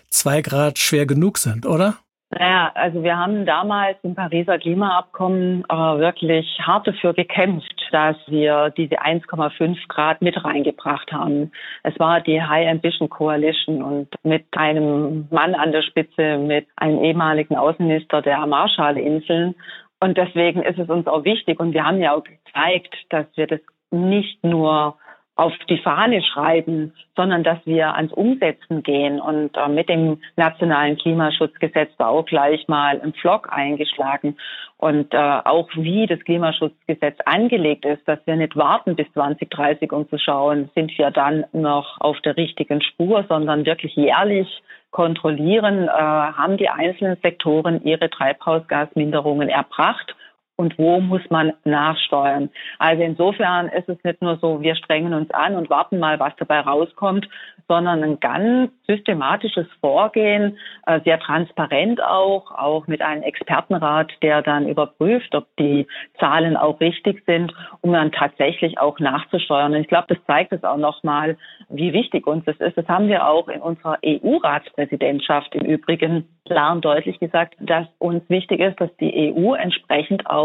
zwei 0.10 0.44
Grad 0.44 0.78
schwer 0.78 1.08
genug 1.08 1.40
sind, 1.40 1.66
oder? 1.66 1.98
Naja, 2.40 2.72
also 2.74 3.04
wir 3.04 3.18
haben 3.18 3.46
damals 3.46 3.98
im 4.04 4.16
Pariser 4.16 4.58
Klimaabkommen 4.58 5.64
äh, 5.70 5.74
wirklich 5.74 6.48
hart 6.62 6.88
dafür 6.88 7.14
gekämpft, 7.14 7.76
dass 7.92 8.16
wir 8.28 8.72
diese 8.72 9.02
1,5 9.02 9.78
Grad 9.88 10.22
mit 10.22 10.44
reingebracht 10.44 11.12
haben. 11.12 11.52
Es 11.84 11.98
war 12.00 12.22
die 12.22 12.42
High 12.42 12.70
Ambition 12.70 13.10
Coalition 13.10 13.84
und 13.84 14.08
mit 14.24 14.46
einem 14.56 15.28
Mann 15.30 15.54
an 15.54 15.72
der 15.72 15.84
Spitze, 15.84 16.38
mit 16.38 16.68
einem 16.76 17.04
ehemaligen 17.04 17.56
Außenminister 17.56 18.22
der 18.22 18.46
Marshallinseln. 18.48 19.56
Und 20.00 20.18
deswegen 20.18 20.64
ist 20.64 20.80
es 20.80 20.90
uns 20.90 21.08
auch 21.08 21.26
wichtig 21.26 21.60
und 21.60 21.74
wir 21.74 21.86
haben 21.86 22.00
ja 22.00 22.14
auch 22.14 22.24
gezeigt, 22.24 22.96
dass 23.10 23.26
wir 23.36 23.48
das 23.48 23.60
nicht 23.92 24.44
nur 24.44 24.98
auf 25.44 25.54
die 25.70 25.78
Fahne 25.78 26.22
schreiben, 26.24 26.94
sondern 27.16 27.44
dass 27.44 27.60
wir 27.66 27.96
ans 27.96 28.14
Umsetzen 28.14 28.82
gehen 28.82 29.20
und 29.20 29.56
äh, 29.58 29.68
mit 29.68 29.90
dem 29.90 30.20
nationalen 30.38 30.98
Klimaschutzgesetz 30.98 31.92
da 31.98 32.08
auch 32.08 32.26
gleich 32.26 32.68
mal 32.68 33.00
einen 33.02 33.14
Flock 33.14 33.50
eingeschlagen. 33.52 34.38
Und 34.78 35.14
äh, 35.14 35.18
auch 35.18 35.70
wie 35.76 36.08
das 36.08 36.20
Klimaschutzgesetz 36.22 37.18
angelegt 37.26 37.86
ist, 37.86 38.08
dass 38.08 38.20
wir 38.26 38.36
nicht 38.38 38.56
warten 38.56 38.96
bis 38.96 39.12
2030, 39.14 39.92
um 39.92 40.10
zu 40.10 40.18
schauen, 40.18 40.70
sind 40.76 40.98
wir 40.98 41.12
dann 41.12 41.46
noch 41.52 42.00
auf 42.00 42.20
der 42.22 42.38
richtigen 42.38 42.82
Spur, 42.82 43.26
sondern 43.28 43.66
wirklich 43.66 43.96
jährlich 43.96 44.48
kontrollieren, 44.92 45.88
äh, 45.88 45.92
haben 45.92 46.58
die 46.58 46.70
einzelnen 46.70 47.18
Sektoren 47.22 47.84
ihre 47.84 48.10
Treibhausgasminderungen 48.10 49.50
erbracht 49.50 50.16
und 50.56 50.78
wo 50.78 51.00
muss 51.00 51.22
man 51.30 51.54
nachsteuern. 51.64 52.50
Also 52.78 53.02
insofern 53.02 53.68
ist 53.70 53.90
es 53.90 54.04
nicht 54.04 54.22
nur 54.22 54.38
so, 54.38 54.62
wir 54.62 54.76
strengen 54.76 55.14
uns 55.14 55.32
an 55.32 55.56
und 55.56 55.70
warten 55.70 56.00
mal, 56.00 56.20
was 56.20 56.34
dabei 56.38 56.60
rauskommt, 56.60 57.28
sondern 57.68 58.04
ein 58.04 58.20
ganz 58.20 58.72
systematisches 58.88 59.66
Vorgehen, 59.80 60.58
äh, 60.86 61.00
sehr 61.06 61.20
transparent 61.20 62.04
auch, 62.04 62.52
auch 62.52 62.88
mit 62.88 63.02
einem 63.02 63.24
Expertenrat, 63.24 64.12
der 64.22 64.42
dann 64.42 64.68
überprüft, 64.68 65.34
ob 65.34 65.48
die 65.58 65.88
Zahlen 66.20 66.58
auch 66.58 66.80
richtig 66.80 67.24
sind, 67.26 67.54
um 67.82 67.94
dann 67.94 68.12
tatsächlich 68.12 68.78
auch 68.80 69.00
nachzusteuern. 69.00 69.74
Und 69.74 69.82
ich 69.82 69.88
glaube, 69.88 70.08
das 70.10 70.24
zeigt 70.28 70.52
es 70.52 70.64
auch 70.64 70.78
nochmal, 70.78 71.38
wie 71.70 71.94
wichtig 71.94 72.28
uns 72.28 72.46
das 72.46 72.58
ist. 72.58 72.78
Das 72.78 72.88
haben 72.88 73.08
wir 73.08 73.28
auch 73.28 73.48
in 73.48 73.62
unserer 73.62 73.98
EU-Ratspräsidentschaft 74.06 75.56
im 75.56 75.66
Übrigen 75.66 76.28
klar 76.46 76.74
und 76.74 76.84
deutlich 76.84 77.20
gesagt, 77.20 77.56
dass 77.60 77.88
uns 78.00 78.22
wichtig 78.30 78.60
ist, 78.60 78.80
dass 78.82 78.94
die 78.98 79.34
EU 79.34 79.54
entsprechend 79.54 80.30
auch 80.30 80.43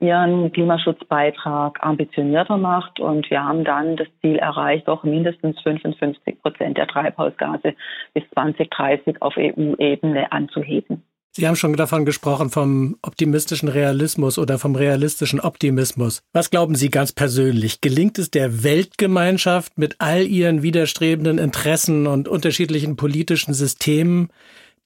ihren 0.00 0.50
Klimaschutzbeitrag 0.52 1.78
ambitionierter 1.82 2.56
macht. 2.56 3.00
Und 3.00 3.30
wir 3.30 3.44
haben 3.44 3.64
dann 3.64 3.96
das 3.96 4.08
Ziel 4.20 4.36
erreicht, 4.36 4.88
doch 4.88 5.04
mindestens 5.04 5.60
55 5.62 6.40
Prozent 6.40 6.78
der 6.78 6.86
Treibhausgase 6.86 7.74
bis 8.14 8.24
2030 8.34 9.20
auf 9.20 9.34
EU-Ebene 9.36 10.32
anzuheben. 10.32 11.02
Sie 11.32 11.46
haben 11.46 11.54
schon 11.54 11.76
davon 11.76 12.04
gesprochen, 12.04 12.50
vom 12.50 12.96
optimistischen 13.02 13.68
Realismus 13.68 14.36
oder 14.36 14.58
vom 14.58 14.74
realistischen 14.74 15.38
Optimismus. 15.38 16.22
Was 16.32 16.50
glauben 16.50 16.74
Sie 16.74 16.90
ganz 16.90 17.12
persönlich? 17.12 17.80
Gelingt 17.80 18.18
es 18.18 18.32
der 18.32 18.64
Weltgemeinschaft 18.64 19.78
mit 19.78 19.94
all 20.00 20.26
ihren 20.26 20.62
widerstrebenden 20.64 21.38
Interessen 21.38 22.08
und 22.08 22.26
unterschiedlichen 22.26 22.96
politischen 22.96 23.54
Systemen, 23.54 24.30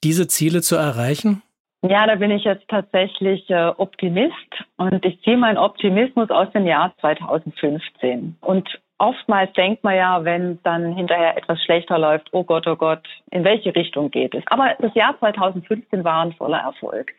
diese 0.03 0.27
Ziele 0.27 0.61
zu 0.61 0.77
erreichen? 0.77 1.43
Ja, 1.87 2.07
da 2.07 2.15
bin 2.15 2.31
ich 2.31 2.45
jetzt 2.45 2.67
tatsächlich 2.69 3.51
äh, 3.51 3.67
Optimist 3.77 4.65
und 4.79 5.05
ich 5.05 5.21
ziehe 5.21 5.37
meinen 5.37 5.59
Optimismus 5.59 6.31
aus 6.31 6.51
dem 6.53 6.67
Jahr 6.67 6.95
2015. 7.01 8.37
Und 8.41 8.81
oftmals 8.97 9.53
denkt 9.53 9.85
man 9.85 9.95
ja, 9.95 10.25
wenn 10.25 10.59
dann 10.63 10.95
hinterher 10.95 11.37
etwas 11.37 11.63
schlechter 11.63 11.99
läuft, 11.99 12.31
oh 12.33 12.43
Gott, 12.43 12.67
oh 12.67 12.77
Gott, 12.77 13.07
in 13.31 13.45
welche 13.45 13.75
Richtung 13.77 14.11
geht 14.11 14.35
es? 14.35 14.43
Aber 14.47 14.75
das 14.79 14.95
Jahr 14.95 15.19
2015 15.19 16.05
war 16.05 16.25
ein 16.25 16.33
voller 16.33 16.61
Erfolg. 16.61 17.13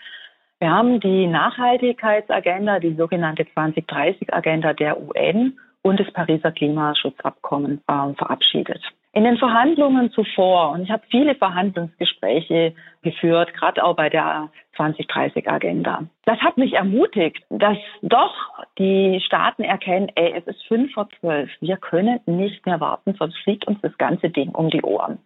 Wir 0.59 0.71
haben 0.71 0.99
die 0.99 1.27
Nachhaltigkeitsagenda, 1.27 2.79
die 2.79 2.95
sogenannte 2.95 3.43
2030-Agenda 3.43 4.73
der 4.73 4.99
UN 4.99 5.59
und 5.83 5.99
das 5.99 6.11
Pariser 6.11 6.51
Klimaschutzabkommen 6.51 7.83
äh, 7.87 8.13
verabschiedet. 8.15 8.81
In 9.15 9.23
den 9.23 9.37
Verhandlungen 9.37 10.11
zuvor, 10.11 10.71
und 10.71 10.83
ich 10.83 10.91
habe 10.91 11.03
viele 11.09 11.35
Verhandlungsgespräche 11.35 12.73
geführt, 13.01 13.53
gerade 13.53 13.81
auch 13.81 13.95
bei 13.95 14.09
der 14.09 14.49
2030-Agenda. 14.77 16.03
Das 16.25 16.37
hat 16.41 16.57
mich 16.57 16.73
ermutigt, 16.73 17.41
dass 17.49 17.77
doch 18.01 18.35
die 18.77 19.21
Staaten 19.25 19.63
erkennen, 19.63 20.11
ey, 20.15 20.33
es 20.35 20.45
ist 20.47 20.61
fünf 20.67 20.91
vor 20.91 21.07
zwölf, 21.21 21.49
wir 21.61 21.77
können 21.77 22.19
nicht 22.25 22.65
mehr 22.65 22.81
warten, 22.81 23.15
sonst 23.17 23.37
fliegt 23.37 23.65
uns 23.67 23.79
das 23.81 23.97
ganze 23.97 24.29
Ding 24.29 24.49
um 24.49 24.69
die 24.69 24.81
Ohren. 24.81 25.19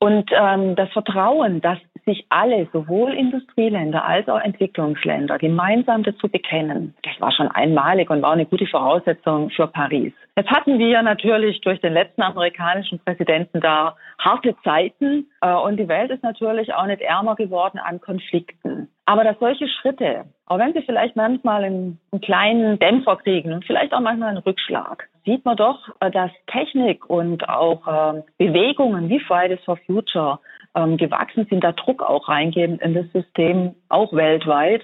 Und 0.00 0.28
ähm, 0.36 0.74
das 0.74 0.90
Vertrauen, 0.90 1.60
dass 1.60 1.78
sich 2.04 2.26
alle, 2.28 2.68
sowohl 2.72 3.14
Industrieländer 3.14 4.04
als 4.04 4.28
auch 4.28 4.40
Entwicklungsländer, 4.40 5.38
gemeinsam 5.38 6.02
dazu 6.02 6.28
bekennen, 6.28 6.94
das 7.02 7.20
war 7.20 7.32
schon 7.32 7.48
einmalig 7.48 8.10
und 8.10 8.22
war 8.22 8.32
eine 8.32 8.46
gute 8.46 8.66
Voraussetzung 8.66 9.50
für 9.50 9.66
Paris. 9.66 10.12
Jetzt 10.36 10.50
hatten 10.50 10.78
wir 10.78 11.02
natürlich 11.02 11.60
durch 11.60 11.80
den 11.80 11.92
letzten 11.92 12.22
amerikanischen 12.22 12.98
Präsidenten 12.98 13.60
da 13.60 13.96
harte 14.18 14.56
Zeiten 14.64 15.26
äh, 15.40 15.52
und 15.54 15.78
die 15.78 15.88
Welt 15.88 16.10
ist 16.10 16.22
natürlich 16.22 16.74
auch 16.74 16.86
nicht 16.86 17.02
ärmer 17.02 17.36
geworden 17.36 17.78
an 17.78 18.00
Konflikten. 18.00 18.88
Aber 19.06 19.22
dass 19.22 19.38
solche 19.38 19.68
Schritte, 19.68 20.24
auch 20.46 20.58
wenn 20.58 20.72
sie 20.72 20.82
vielleicht 20.82 21.14
manchmal 21.14 21.64
einen, 21.64 22.00
einen 22.10 22.20
kleinen 22.20 22.78
Dämpfer 22.78 23.16
kriegen 23.16 23.52
und 23.52 23.64
vielleicht 23.64 23.92
auch 23.92 24.00
manchmal 24.00 24.30
einen 24.30 24.38
Rückschlag, 24.38 25.08
sieht 25.24 25.44
man 25.44 25.56
doch, 25.56 25.78
äh, 26.00 26.10
dass 26.10 26.30
Technik 26.46 27.08
und 27.08 27.48
auch 27.48 27.86
äh, 27.86 28.22
Bewegungen 28.38 29.08
wie 29.08 29.20
Fridays 29.20 29.62
for 29.64 29.76
Future 29.86 30.40
ähm, 30.74 30.96
gewachsen 30.96 31.46
sind, 31.48 31.64
da 31.64 31.72
Druck 31.72 32.02
auch 32.02 32.28
reingeben 32.28 32.78
in 32.78 32.94
das 32.94 33.06
System, 33.12 33.74
auch 33.88 34.12
weltweit. 34.12 34.82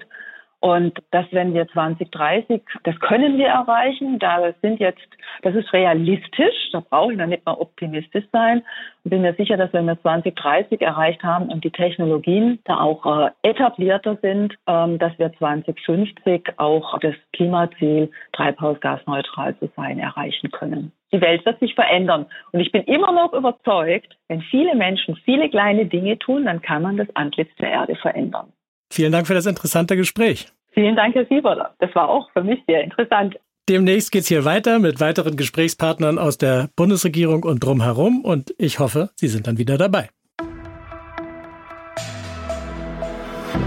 Und 0.61 1.01
das, 1.09 1.25
wenn 1.31 1.55
wir 1.55 1.67
2030, 1.69 2.61
das 2.83 2.99
können 2.99 3.39
wir 3.39 3.47
erreichen. 3.47 4.19
Da 4.19 4.53
sind 4.61 4.79
jetzt, 4.79 5.01
das 5.41 5.55
ist 5.55 5.73
realistisch. 5.73 6.69
Da 6.71 6.81
brauche 6.87 7.13
ich 7.13 7.17
noch 7.17 7.25
nicht 7.25 7.43
mal 7.47 7.55
optimistisch 7.55 8.25
sein. 8.31 8.61
Ich 9.03 9.09
bin 9.09 9.23
mir 9.23 9.33
sicher, 9.33 9.57
dass 9.57 9.73
wenn 9.73 9.87
wir 9.87 9.99
2030 9.99 10.79
erreicht 10.81 11.23
haben 11.23 11.49
und 11.49 11.63
die 11.63 11.71
Technologien 11.71 12.59
da 12.65 12.79
auch 12.79 13.03
äh, 13.07 13.31
etablierter 13.41 14.19
sind, 14.21 14.55
ähm, 14.67 14.99
dass 14.99 15.17
wir 15.17 15.33
2050 15.33 16.53
auch 16.57 16.99
das 16.99 17.15
Klimaziel, 17.33 18.11
treibhausgasneutral 18.33 19.57
zu 19.57 19.67
sein, 19.75 19.97
erreichen 19.97 20.51
können. 20.51 20.91
Die 21.13 21.21
Welt 21.21 21.45
wird 21.45 21.59
sich 21.59 21.75
verändern. 21.75 22.25
Und 22.51 22.61
ich 22.61 22.71
bin 22.71 22.83
immer 22.83 23.11
noch 23.11 23.33
überzeugt, 23.33 24.17
wenn 24.29 24.41
viele 24.41 24.75
Menschen 24.75 25.15
viele 25.25 25.49
kleine 25.49 25.85
Dinge 25.85 26.17
tun, 26.17 26.45
dann 26.45 26.61
kann 26.61 26.81
man 26.81 26.97
das 26.97 27.07
Antlitz 27.15 27.49
der 27.59 27.69
Erde 27.69 27.95
verändern. 27.95 28.53
Vielen 28.91 29.11
Dank 29.11 29.27
für 29.27 29.33
das 29.33 29.45
interessante 29.45 29.95
Gespräch. 29.95 30.47
Vielen 30.71 30.95
Dank, 30.95 31.15
Herr 31.15 31.25
Sieberler. 31.25 31.73
Das 31.79 31.93
war 31.95 32.09
auch 32.09 32.29
für 32.31 32.43
mich 32.43 32.59
sehr 32.67 32.83
interessant. 32.83 33.37
Demnächst 33.69 34.11
geht 34.11 34.23
es 34.23 34.27
hier 34.27 34.45
weiter 34.45 34.79
mit 34.79 34.99
weiteren 34.99 35.35
Gesprächspartnern 35.35 36.17
aus 36.17 36.37
der 36.37 36.69
Bundesregierung 36.75 37.43
und 37.43 37.63
drumherum 37.63 38.23
und 38.25 38.53
ich 38.57 38.79
hoffe, 38.79 39.09
Sie 39.15 39.27
sind 39.27 39.47
dann 39.47 39.57
wieder 39.57 39.77
dabei. 39.77 40.09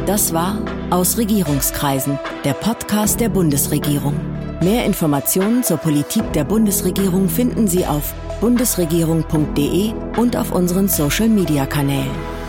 Das 0.07 0.35
war 0.35 0.59
Aus 0.91 1.17
Regierungskreisen, 1.17 2.19
der 2.45 2.53
Podcast 2.53 3.21
der 3.21 3.31
Bundesregierung. 3.31 4.44
Mehr 4.63 4.85
Informationen 4.85 5.63
zur 5.63 5.79
Politik 5.79 6.33
der 6.33 6.45
Bundesregierung 6.45 7.29
finden 7.29 7.67
Sie 7.69 7.87
auf 7.87 8.15
bundesregierung.de 8.41 9.93
und 10.17 10.37
auf 10.37 10.53
unseren 10.53 10.89
Social-Media-Kanälen. 10.89 12.44